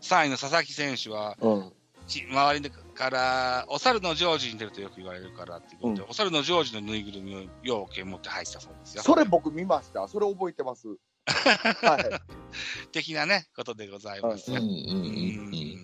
[0.00, 1.72] 3位の佐々木選手は、うん。
[2.06, 9.02] ち周りから、お猿のジョージに出るとよく言われるからっていうことで、うお猿のジョージのぬいぐるみをようけ持って入ったそうですよ。
[9.02, 10.08] それ僕見ました。
[10.08, 10.88] それ覚えてます。
[11.26, 12.88] はい。
[12.92, 14.56] 的なね、ことでございますよ。
[14.56, 15.82] うんうんうんううんん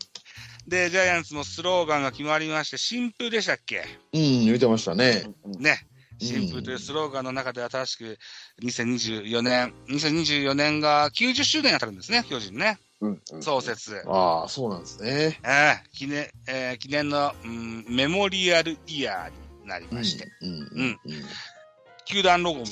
[0.67, 3.85] で、ジャイアンツもスローガンが決まりまして、新風でしたっけ？
[4.13, 5.25] うん、言ってましたね。
[5.59, 5.87] ね。
[6.21, 8.19] 新風というスローガンの中で新しく
[8.63, 12.79] 2024年、2024年が90周年に当たるんですね、巨人ね。
[13.01, 14.03] うんうん創設。
[14.07, 15.39] ああ、そうなんですね。
[15.45, 20.49] ええ記念、えー記念の、うん、メモリアルイヤーになりまして、うん。
[20.49, 20.99] うんうん。
[22.07, 22.65] 球団ロゴも、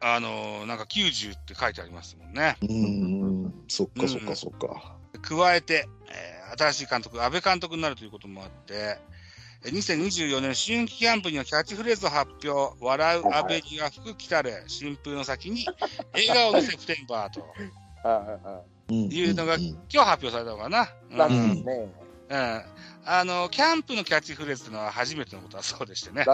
[0.00, 2.56] あのーなんか90って書いてありますもんね。
[2.62, 3.44] うん。
[3.44, 3.54] うん。
[3.68, 4.96] そっかそっかそっか。
[5.22, 9.18] 加えて、えー新しい監督、安倍監督になるということもあって、えー
[9.64, 15.66] 2024年春季キャンプにはキャッチフレーズを発表、笑う安倍には福来たれ、新風の先に、
[16.12, 17.40] 笑顔のセプテンバーと。
[18.08, 19.30] はいうんい。
[19.30, 20.88] うのが、うん今日発表されたのかな。
[21.64, 21.88] ね。
[22.30, 22.62] うん。
[23.04, 26.24] あの、キャンプのキャッチフレーズというのは初めてのことだそうでしてね。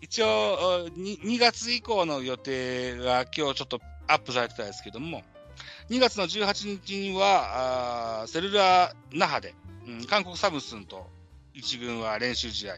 [0.00, 5.22] 一応、に 2, 月以降の予定が今日ちょっとアップされてたんですけども、
[5.90, 9.54] 2月の18日には、セルラー那覇で、
[9.88, 11.10] うん韓国サムスンと
[11.52, 12.76] 一軍は練習試合。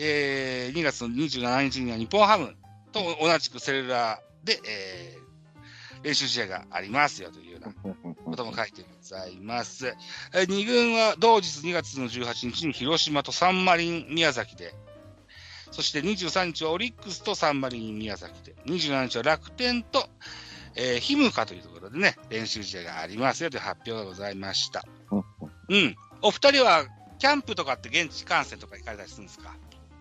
[0.00, 2.56] えー2月の27日には日本ハム
[2.90, 5.24] と同じくセルラーで、えー
[6.02, 7.72] 練習試合がありますよというような
[8.26, 9.94] ことも書いてございます。
[10.34, 14.74] えー二軍は同日2月の18日に広島とサンマリン宮崎で、
[15.70, 20.08] そして23日はオリックスとサンマリン宮崎で、27日は楽天と、
[20.76, 24.84] えー、ヒムカというところでね、練習試合がありますよという発表がございました。
[25.10, 25.96] うん。
[26.22, 26.84] お二人は、
[27.18, 29.54] キャンプとかって現地観戦とか行かれたりするんですか？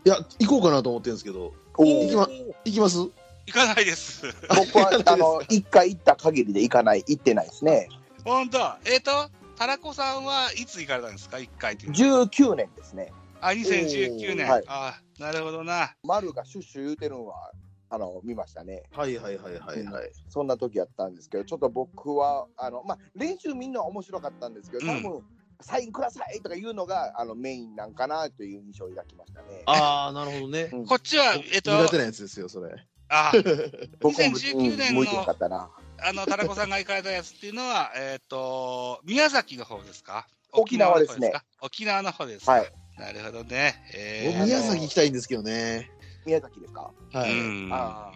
[0.06, 2.98] いや、行こうかなと思ってるんですけど、お行きまー行きます？
[3.46, 4.24] 行かないです。
[4.50, 7.88] 僕は、 あの、一回行った限りで行かない、行ってないですね。
[8.26, 8.58] 本当？
[8.86, 12.26] えっ、と、タラコさんはいつ行かれたんですか ?1 回っていうのは。
[12.26, 13.14] 19年ですね。
[13.42, 14.48] あ、2019年。
[14.50, 15.94] はいあなるほどな。
[16.04, 17.52] 丸がシュッシュ言うてるのは、
[17.94, 18.82] あの、見ましたね。
[18.92, 20.12] はいはいはいはいはい。
[20.28, 25.22] そんな時やったんですけど、ちょっと僕は、あの、まあ、練習見るのは面白かったんですけど、多分、
[25.62, 29.62] サインくださいとか言うのが、あの、メインなんかなという印象を抱きましたね。
[29.68, 30.70] ああ、なるほどね。
[30.74, 32.72] うんこっちは、えっ、と、苦手なやつですよ、それ。
[33.10, 33.32] あ、
[34.02, 35.70] 僕も2019年の向いてなかったな。
[36.02, 40.28] あの、タラコさんが行かれたやつっていうのは、 えっ、と、宮崎の方ですか？
[40.52, 42.52] 沖縄ですね沖縄の方ですか？
[42.54, 43.74] はいなるほどね。
[43.96, 45.90] え僕宮崎行きたいんですけどね。
[46.26, 46.92] 宮崎ですか？
[47.14, 47.32] はい。
[47.32, 48.12] うんあ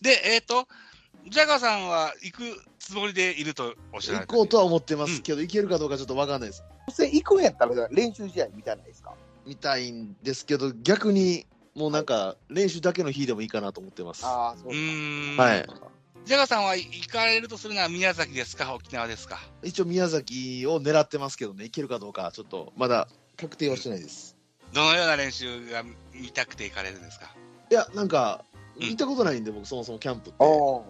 [0.00, 0.68] で、えっ、と、
[1.28, 2.42] ジャガーさんは行く
[2.78, 6.62] つもりでいるとおっしゃら行こうとは思ってますけど、行けるかどうかちょっとわかんないです。
[6.98, 9.14] 行くんやったら練習試合見たないですか？
[9.46, 14.24] 見たいんですけど、逆に、もうなんか、練習だけの日でもいいかなと思ってます。
[14.24, 15.36] ああ、そううですーん。
[15.36, 15.66] はい。
[16.24, 18.74] ジャガーさんは行かれるとするのは宮崎ですか？
[18.74, 19.38] 沖縄ですか？
[19.62, 24.33] 一応宮崎を狙ってますけどね、行けるかどうか、ちょっとまだ確定はしてないです。
[24.74, 25.82] どのような練習が
[26.12, 27.34] 見たくて行かれるんですか？
[27.70, 30.38] いや、なんか、うん行ったことないんで、僕そもそもキャンプって。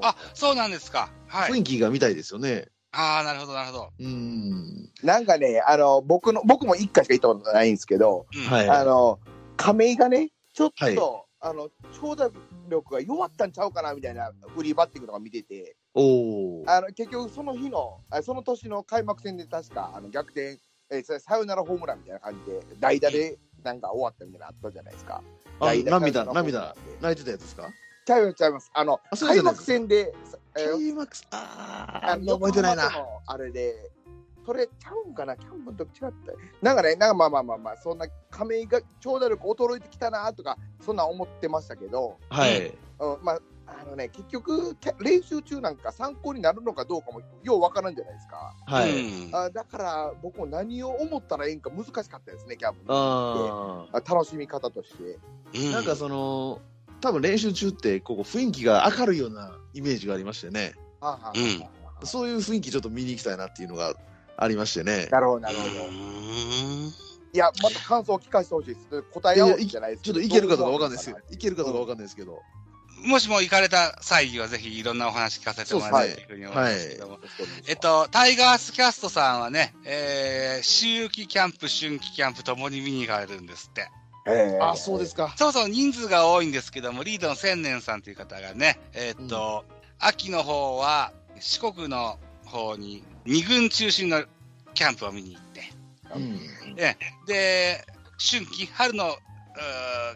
[0.00, 1.10] あ、そうなんですか。
[1.28, 1.52] はい。
[1.52, 2.68] 雰囲気が見たいですよね。
[2.92, 3.92] ああ、なるほど、なるほど。
[3.98, 4.90] うーん。
[5.02, 8.68] なんかね、あの、僕の、僕も一回しか行ったことないんですけど、うんはい。
[8.70, 9.18] あの、
[9.58, 10.98] 亀井がね、ちょっと、はい
[11.40, 11.68] あの、
[12.00, 12.30] 長打
[12.70, 16.64] 力が弱ったんちゃうかなみたいなフリーバッティングとか見てて、おー。
[16.66, 20.58] あの、結局その日の、あその年の開幕戦で確か、あの、逆転、
[20.90, 25.22] えーさサヨナラホームランみたいな感じで、代打でなんか終わったみたいなのあったじゃないですか。
[25.60, 27.70] あ涙、涙で、泣いてたやつですか？
[28.04, 28.70] ちゃいます、ちゃいます。
[28.74, 30.14] あの、あ開幕戦で、
[30.56, 32.90] えー開幕す、あー、あ覚えてないな。
[33.26, 33.90] あれで、
[34.44, 36.32] それちゃうんかな、キャンプの時違った。
[36.60, 42.66] なんかね、なんかまあまあまあまあ、そんな亀井が長打力衰えてきたなとか、そんなん思ってましたけど、はい。
[43.00, 48.54] うん、まあ、あのね、結局、練習中なんか参考になるのかどうかもようわからんじゃないですか。
[48.66, 48.90] はい。
[48.90, 55.18] うんあだから、僕も何を思ったらいいんか難しかったですね、キャンプああ楽しみ方として。
[55.52, 55.72] ー。
[55.72, 56.60] なんかその、
[57.00, 60.74] 多分練習中って、ここ雰囲気が明るいようなイメージがありましてね。
[61.00, 63.94] はあそういう雰囲気ちょっと見に行きたいなっていうのが
[64.36, 65.08] ありましてね。
[65.10, 65.68] なるほど、なるほど。
[65.68, 66.94] うーん
[67.34, 69.02] いや、また感想を聞かせてほしいです。
[69.02, 71.16] 答え合おうじゃないですちょっと行けるかどうかわかんないですよ。
[71.30, 72.42] 行けるかどうかわかんないですけど。
[73.04, 77.18] もしも行かれた際にはぜひいろんなお話聞かせてもらいたいというふうに思いますけども。
[77.68, 83.88] えっと、タイガースキャストさんはね、えー、秋季キャンプ、春季キャンプともに見に行かれるんですって。
[84.26, 85.34] えーあ、そうですか。
[85.36, 89.66] そうそう人数が多いんですけども、リードの千年さんという方がね、えーっと、
[89.98, 94.24] 秋の方は四国の方に二軍中心の
[94.72, 95.62] キャンプを見に行って、
[96.14, 96.74] うん。
[97.26, 97.84] で、
[98.18, 99.16] 春季、春の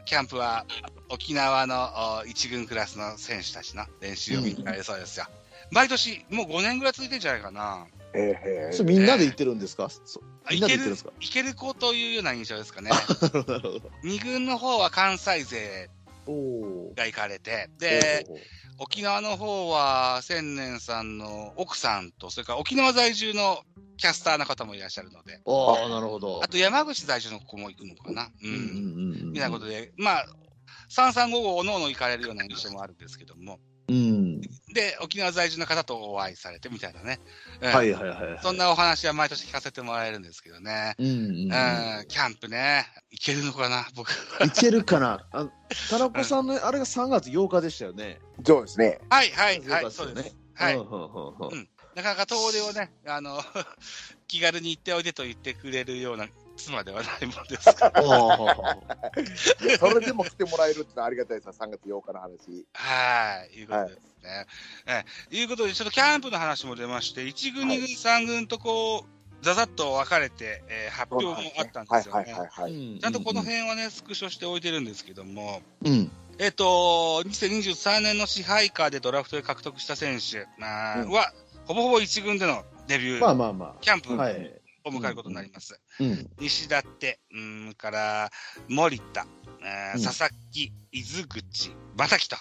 [0.05, 0.65] キャンプは
[1.09, 5.27] 沖縄のお一軍クラスの選手たちの練習を見に行かれるそうですよ。
[5.71, 7.87] 毎年、もう5年ぐらい続いてんじゃないかな。
[8.15, 9.89] えーそれみんなで行ってるんですか？
[9.91, 12.91] そあみんなでいけるいける子というような印象ですかね。
[12.91, 13.91] なるほど、なるほど。
[14.03, 15.91] 二軍の方は関西勢
[16.97, 18.27] が行かれて、で、
[18.79, 23.59] 沖縄の方は千年さんの奥さんと、それから沖縄在住の
[23.97, 26.49] キャスターの方もいらっしゃるので、ああ、なるほどあ。
[26.49, 28.31] と山口在住の子も行くのかな。
[28.43, 28.47] う。
[28.47, 30.27] うんうんんうんみたいなことで、まあ、
[30.91, 33.59] 3355おのおの行かれるような印象もあるんですけども。
[33.89, 34.28] うん。
[34.73, 37.21] で、沖縄在住の方とお会いされてみたいなね。
[37.61, 38.39] うんはいはいはいはい。
[38.43, 40.95] そんなお話は毎年聞かせてもらえるんですけどね。
[40.99, 41.49] うんうんうん、
[42.09, 42.87] キャンプね。
[43.11, 44.11] 行けるのかな僕。
[44.11, 45.27] いけるかな？
[45.33, 45.49] あ
[45.91, 48.21] 田中さんの、あれが3月8日でしたよね。
[48.45, 49.01] そうですね。
[49.11, 50.37] はいはいはい、そうです。
[50.55, 50.77] はい。
[50.77, 53.43] うんなかなか遠出をね、あの、
[54.29, 57.71] 気軽に行っておいでと言ってくれるような妻ではないもんです
[59.79, 62.67] それでも来てもらえるってのはありがたいですよ、3月8日の話。
[62.75, 64.47] はい、いうことですね。
[64.87, 72.23] ええいうことで、ちょっとキャンプの話も出まして、1軍、2軍、3軍とこう、ざざっと分かれて、えー発表もあったんですよね。
[72.23, 72.99] はいはいはいはい。
[73.01, 76.11] ちゃんとこの辺はね、スクショしておいてるんですけども、うん。
[76.39, 81.33] えっ、と、2023年の支配下でドラフトで獲得した選手あーうんは、
[81.67, 84.58] ほぼほぼ1軍でのデビュー、まあまあまキャンプはい。
[84.91, 85.81] 迎えることになります。
[86.01, 86.31] うん。
[86.41, 86.85] 西舘、
[87.33, 88.31] うん、から、
[88.69, 89.27] 森田、
[89.63, 92.37] えーうん佐々木、伊豆口、正木と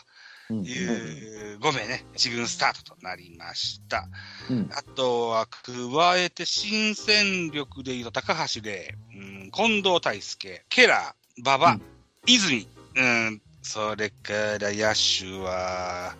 [0.50, 4.08] うんいう5名ね、1軍スタートとなりました。
[4.50, 11.82] うんあとは、加えて新戦力でいうと高橋で、うん、近藤大輔、ケラー、馬場、うん
[12.26, 16.16] 泉、うん、それから野手は、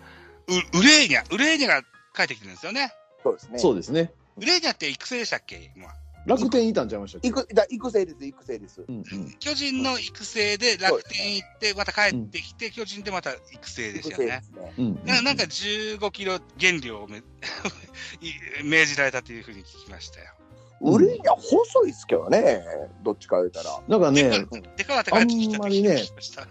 [0.46, 1.82] う、ウレーニャ、ウレーニャが
[2.14, 2.92] 帰ってきてるんですよね。
[3.22, 3.58] そうですね。
[3.58, 4.12] そうですね。
[4.36, 5.70] ウレーニャって育成でしたっけ？
[5.76, 5.88] 今。
[6.28, 7.28] 楽天いたんちゃいましたっけ？
[7.28, 8.84] 育だ育成です、育成です。
[8.86, 9.04] うんうん。
[9.40, 14.42] 巨人の育成で楽天行って、また帰ってきて、巨人でまた育成でし育たよね。
[14.54, 14.74] ね。
[14.78, 15.00] うん。
[15.04, 17.08] ななんか15キロ減量を
[18.62, 20.26] 命じ られたというふうに聞きましたよ。
[20.32, 20.48] うん
[20.80, 22.62] 売れには細いですけどね、
[23.02, 23.82] どっちか言うたら。
[23.88, 26.46] なんかね、でかなって帰ってきたと聞きました。
[26.46, 26.50] こ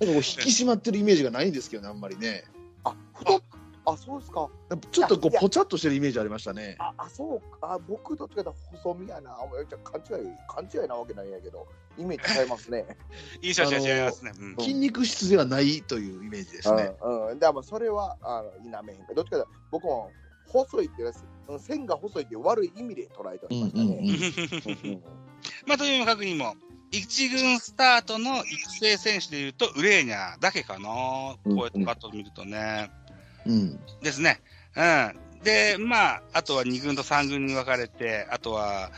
[0.00, 2.42] う引き締まってるイメージがないんですけどね、あんまりね。
[2.82, 3.42] あ、太っ、
[3.86, 4.48] あ、そうですか。
[4.90, 6.76] ちょっとこう、ぽちゃっとしてるイメージありましたね。
[6.78, 7.74] あ、あそうか。
[7.74, 9.38] あ僕どっちかというと細身やな。
[9.40, 11.66] お前じゃあ勘違い、勘違いなわけないんやけど、
[11.98, 12.84] イメージ違いますね。
[13.42, 14.32] 印象違いますね。
[14.38, 16.94] うん筋肉質ではないというイメージですね。
[17.02, 17.38] うん、うん。
[17.38, 19.14] だからそれは、あの、否めへんか。
[19.14, 20.10] どっちかというと、僕も
[20.48, 23.84] 細いってやつ、うん線が細いっていう悪い意味で捉えておりましたね。
[23.84, 25.02] うんうん
[25.66, 26.54] まあ、という確認も、
[26.92, 30.88] 一軍スタートの育成選手でいうと、ウレーニャだけかな。
[30.88, 32.90] こうやってパッと見るとね。
[32.90, 32.99] うん。
[34.02, 34.40] ですね。
[34.76, 35.42] うん。
[35.42, 38.90] で、まあ、あとは2軍と3軍に分かれて、あとは、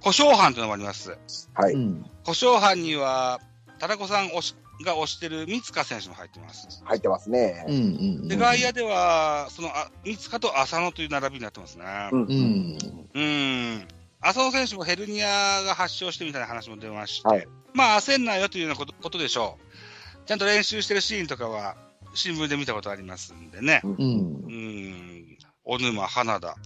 [0.00, 1.18] 故障班というのもあります。
[1.54, 1.74] はい。
[1.74, 2.06] うん。
[2.24, 3.40] 故障班には、
[3.78, 6.82] 田中さん推しが推してる三塚選手も入ってます。
[6.84, 7.74] 入ってますねうん。
[7.74, 7.78] う。
[7.78, 8.28] ん。
[8.28, 11.84] で、外野では、その、あ三塚と浅野という並びになってますね。
[12.12, 13.08] うんうん。
[13.14, 13.88] うん。
[14.20, 20.28] 浅野選手もヘルニアが発症してみたいな話も出まして、はいまあ、焦んないよというようなことことでしょう。
[20.28, 21.76] ちゃんと練習してるシーンとかは、
[22.14, 23.80] 新聞で見たことありますんでね。
[23.84, 23.94] うん。
[23.94, 24.02] う
[24.50, 25.38] ん。
[25.64, 26.56] 小沼、花田、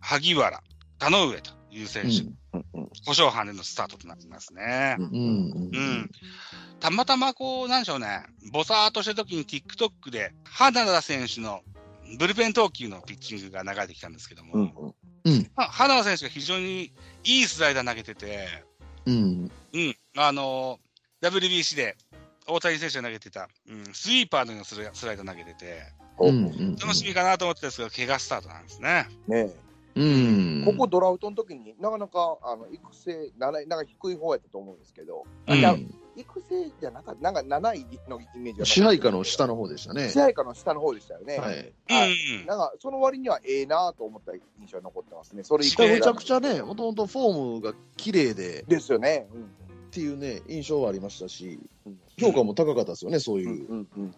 [0.00, 0.62] 萩原、
[0.98, 4.96] 田上という選手、うんうん故障班でのスタートとなってますね。
[4.98, 5.06] うん。
[5.06, 6.10] うん。
[6.78, 11.62] たまたまこう、なんでしょうね、ボサーっとした時に TikTok で、花田選手の
[12.18, 16.92] ブルペン投球のピッチングが流れてきたんですけども、うんうんまあ花田選手が非常に
[17.24, 18.48] いいスライダー投げてて、
[19.06, 19.50] うん。
[19.72, 20.78] うん、あの
[21.22, 21.96] WBC で
[22.46, 24.76] 大谷選手が投げてた、うん、スイーパーのようなス
[25.06, 25.82] ライダー投げてて、
[26.18, 26.76] うん。
[26.76, 29.06] 楽しみかなと思ってたんですけど、怪我スタートなんですね。
[29.26, 29.50] ね
[29.94, 30.64] うん。
[30.64, 40.18] ここドラフトの時になかなかあの育成ななんか低い方やったと思うんですけど、うん育成じゃなかったなんか7位のイメージが支配下の下の方でしたね支。
[40.18, 41.38] 配下の下の方でしたよね。
[41.38, 41.72] はい。
[42.40, 42.46] うん。
[42.46, 45.42] なんかその割にはええなと思った印象が残ってますね。
[45.42, 49.26] それ以これめちゃくちゃね、もともとフォームが綺麗でですよね。
[49.32, 49.50] うん
[49.92, 53.70] っていうね、印象はありましたしうん、評価も高かったですよね、そううんいう。
[53.70, 54.14] うんうん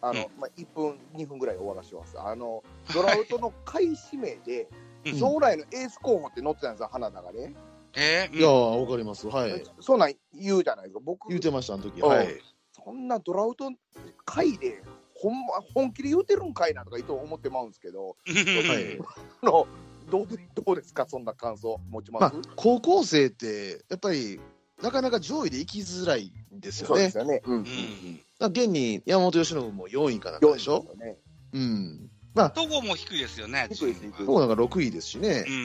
[0.00, 2.18] あの、うんまあ、1分、2分ぐらい終わらせます。
[2.18, 2.62] あの、
[2.94, 4.68] ドラフトの下位指名で、
[5.04, 7.54] うん将来のエース候補って載ってたんですよ、花田がね。
[7.96, 9.26] えーいやー、わかります。
[9.26, 9.64] はい。
[9.80, 11.00] そうなん言うじゃないですか。
[11.04, 12.00] 僕、言うてました、あの時。
[12.00, 12.28] うんはい。
[12.72, 13.70] そんなドラフト
[14.24, 14.82] 回で、
[15.14, 18.42] ほんま、本気で言うてるんかいなとかいつも思ってまうんですけど、うんは
[18.80, 18.98] い。
[19.42, 19.66] あの
[20.10, 24.40] どうでどうですか、そんな感想持ちます、まあ、高校生って、やっぱり、
[24.82, 27.10] なかなか上位で行きづらいんですよね。
[27.10, 27.42] だかそうですよね。
[27.44, 27.56] うん。
[27.56, 31.16] うんら現に山本由伸も4位かなんか4でしょね。
[31.52, 32.10] うん。
[32.34, 33.66] まあ、戸郷も低いですよね。
[33.72, 35.54] 低いです低いここなんか6位ですしねうん。
[35.54, 35.56] う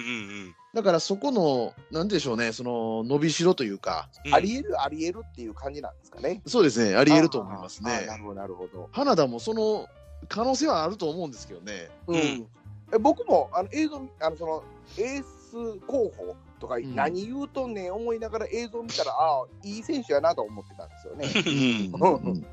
[0.50, 4.34] んだからそこの、なんでしょうね、その、伸びしろというか、うん。
[4.34, 6.42] ありえる、ありえるっていう感じなんですかね。
[6.48, 8.18] そうですね、あり得ると思いますねな。
[8.18, 8.90] るほど、なるほど。
[8.92, 9.88] 花田もその
[10.28, 11.90] 可能性はあると思うんですけどね。
[12.08, 12.48] うんうん
[12.94, 14.64] え僕もあの映像あのその
[14.98, 21.28] エース候補とかん何言うとんねん思いながら映像見たらああいい選手やなと思ってたんですよね。
[22.00, 22.46] うんうん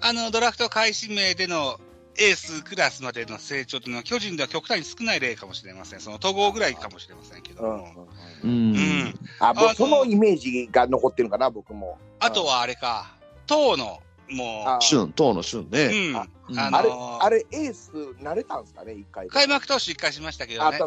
[0.00, 1.80] あの、ドラフト開始名での
[2.16, 6.00] エースクラスまでの成長というのは、巨人では極端に少ない例かもしれません。
[6.00, 9.74] その、統合ぐらいかもしれませんけどうんも。
[9.74, 11.98] そのイメージが残ってるかな僕も。
[12.20, 13.16] あとはあれか、
[13.48, 13.98] 党の
[14.30, 15.66] もあ旬、党の旬う。
[15.68, 16.12] うね。
[16.12, 16.16] ん。
[16.16, 16.90] あうんあのあれ、
[17.20, 17.90] あれ、エース、
[18.22, 19.30] 慣れたんですかね、一回で。
[19.30, 20.78] 開幕投手一回しましたけどね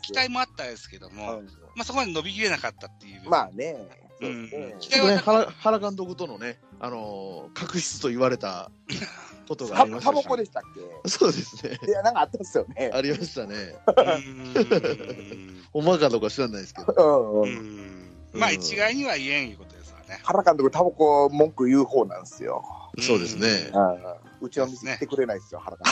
[0.00, 1.48] 期待もあったですけども、うん
[1.80, 3.30] まあそこまで伸びきれなかったっていう。
[3.30, 3.74] まあね、
[4.20, 4.50] そううん。
[4.80, 8.70] 期待はね、原原監督とのね、あのー確執と言われた
[9.48, 10.62] ことがあタりましたしタバコでしたっ
[11.02, 11.08] け？
[11.08, 11.78] そうですね。
[11.88, 12.90] いや、なんかあったっすよね。
[12.92, 13.76] ありましたね。
[13.96, 17.42] うんほんまかどうか知らないですけど。
[17.44, 18.10] うん。
[18.34, 20.20] まあ一概には言えんいうことですわね。
[20.22, 22.62] 原監督、タバコ文句言う方なんですよ。
[23.00, 23.70] そうですね。
[23.72, 25.84] うちの店来てくれないですよ、原監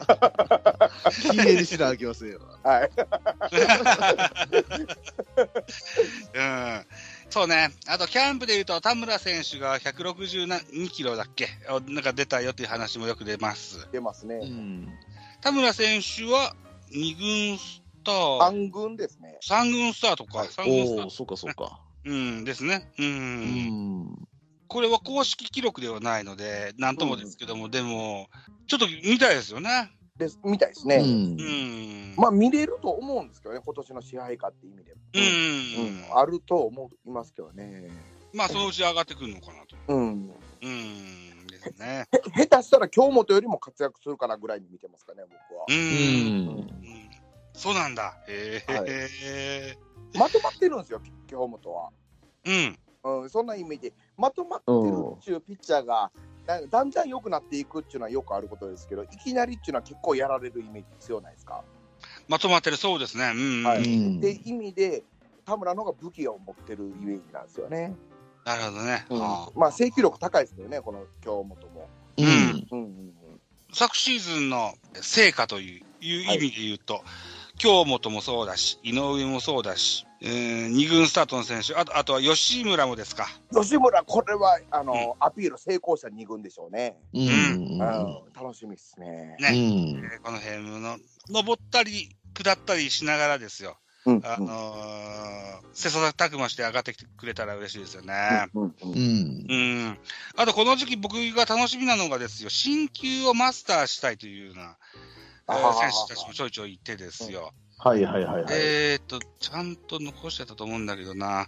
[0.00, 1.30] 督。
[1.30, 2.40] きれいにしなあきませんよ。
[2.62, 2.90] はい。
[6.34, 6.84] うん。
[7.30, 7.70] そうね。
[7.86, 11.48] あと、キャンプで言うと、田村選手が162キロだっけ？
[11.88, 13.86] なんか出たよっていう話もよく出ます。
[13.92, 14.36] 出ますね。
[14.36, 14.88] うん。
[15.40, 16.54] 田村選手は
[16.92, 19.38] 2軍スター、暗軍ですね。
[19.42, 21.80] 3軍スターとか、3軍スターおお、そうかそうか。
[22.04, 22.90] うんですね。
[22.98, 23.06] うん。
[23.06, 24.28] うん。
[24.74, 28.28] これは公式記録ではないので、なんともですけども、でも、
[28.66, 29.92] ちょっと見たいですよね。
[30.18, 30.96] ですみたいですね。
[30.96, 32.14] うんうん。
[32.16, 35.00] まあ、見れると思うんですけどね、今年の支配下って意味でも。
[35.14, 36.10] うん。
[36.10, 37.88] うんあると思いますけどね。
[38.32, 39.76] まあ、そのうち上がってくるのかなと。
[39.86, 40.34] うん。
[40.60, 41.46] うん。
[41.46, 42.08] ですね。
[42.10, 45.72] へ下手したら京本よりも活躍するかなぐらいに見てますかね、僕はう。。
[45.72, 46.48] うんん。
[46.48, 47.10] うん
[47.52, 48.16] そうなんだ。
[48.26, 49.78] へはいえ。
[50.18, 51.90] まとまってるんですよ、京本は。
[52.44, 52.78] うん。
[53.04, 56.10] うん、そんな意味で、まとまってるっていうピッチャーが、
[56.70, 61.62] だんだん良くなっていくっていうのはよくあることですけど、いきなりっていうのは結構やられるイメージ強ないですか？
[62.28, 63.32] まとまってる、そうですね。
[63.34, 63.62] うん。
[63.64, 65.02] はいうんって意味で、
[65.44, 67.94] 田村の方が武器を持ってるイメージなんですよね。
[68.44, 69.06] なるほどね。
[69.08, 71.88] うんはあまあ、制球力高いですけどね、この京本も。
[72.18, 72.26] うん。
[72.26, 72.30] うん
[72.70, 73.14] うんうん
[73.76, 77.02] 昨シーズンの成果といういう意味で言うと、
[77.58, 83.28] 京本もそうだし、井上もそうだし、えー、二軍スタートの選手、あとあとは吉村もですか。
[83.52, 86.96] 吉村、これはあの、アピール成功した2軍でしょうね。
[87.12, 87.20] うん。
[87.20, 87.78] うん
[88.34, 89.36] 楽しみですね。
[89.40, 90.98] ねうんえーこの辺の、
[91.30, 93.76] 登ったり、下ったりしながらですよ。
[94.06, 98.48] うんあのー、切磋琢磨して上がってきてくれたら嬉しいですよね。
[98.54, 99.46] うんうんうん。
[99.48, 99.54] う
[99.90, 99.98] ん。
[100.36, 104.76] あと、この時期僕が楽しみなのがですよ、新球をマスターしたいというような、
[105.48, 107.52] 選手たちもちょいちょいいてですよ。
[107.78, 108.52] はいはいはいはい。
[108.52, 111.40] えーっと、ちゃんと残してたと思うんだけどな。
[111.40, 111.46] あ、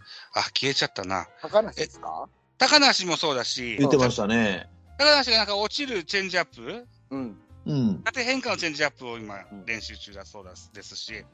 [0.54, 1.26] 消えちゃったな。
[1.40, 2.28] 高梨ですか？
[2.58, 4.68] 高梨もそうだし言っ、てましたね。
[4.98, 6.86] 高梨がなんか落ちるチェンジアップ？
[7.10, 7.38] うん。
[7.66, 8.02] うん。
[8.02, 11.24] 縦変化のチェンジアップを今うん練習中だそうですですし、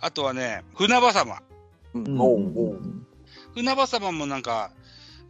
[0.00, 1.40] あとはね、船場様。
[1.94, 3.06] うん
[3.54, 4.70] 船場様もなんか、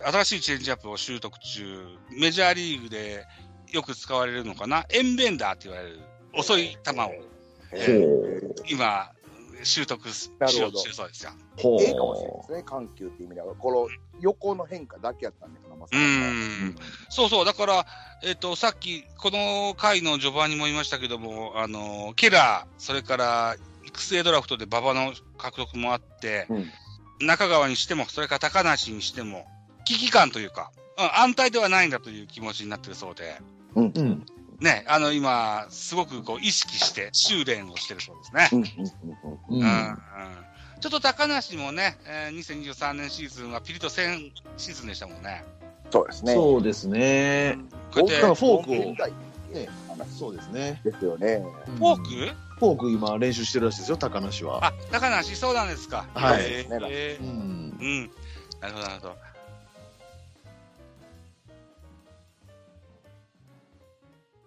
[0.01, 3.27] 新しいチェンジアップを習得中、メジャーリーグで
[3.73, 6.01] よく使われるのかな、エンベンダーって言われる、
[6.35, 7.13] 遅い球を
[7.73, 9.11] えほ今、
[9.63, 11.33] 習得しようとしてるそうですよ。
[11.57, 13.55] ほええかもしれないですね、緩急っていう意味では。
[13.55, 13.89] この
[14.21, 15.61] 横の変化だけやったんで、
[15.93, 16.77] うん。
[17.09, 17.87] そうそう、だから、
[18.23, 26.71] えっ、と、さっき、この回の序盤にも言いましたけども、あの、ケラー、それから、育成ドラフトで馬場の獲得もあって、うん
[27.21, 29.45] 中川にしても、それから高梨にしても、
[29.85, 33.41] 危機感というか、うん安泰ではないんだという気持ちになってるそうで、
[33.75, 33.93] うんう。
[33.97, 34.27] うん。
[34.61, 38.49] ね、あの、今、すごくこう、意識して、修練をしてるそうですね。
[38.53, 38.67] うんうん
[39.51, 39.99] うんううんん。
[40.81, 45.45] ちょっと高梨もね、えー2023年シーズンはピリと1000シーズンでしたもんね。
[45.91, 46.35] そうですね。
[46.35, 47.59] そうですね。
[47.93, 48.97] こうやって、だからフォークを
[50.19, 50.81] そうですね。
[50.85, 51.45] ですよね。
[51.79, 52.35] フォーク？
[52.59, 54.65] フォーク今練習してるらしいですよ、高梨は。
[54.65, 56.07] あ、高梨、そうなんですか。
[56.15, 57.79] はいへーうん。
[57.81, 58.11] うん。
[58.61, 59.17] なるほど、なるほど。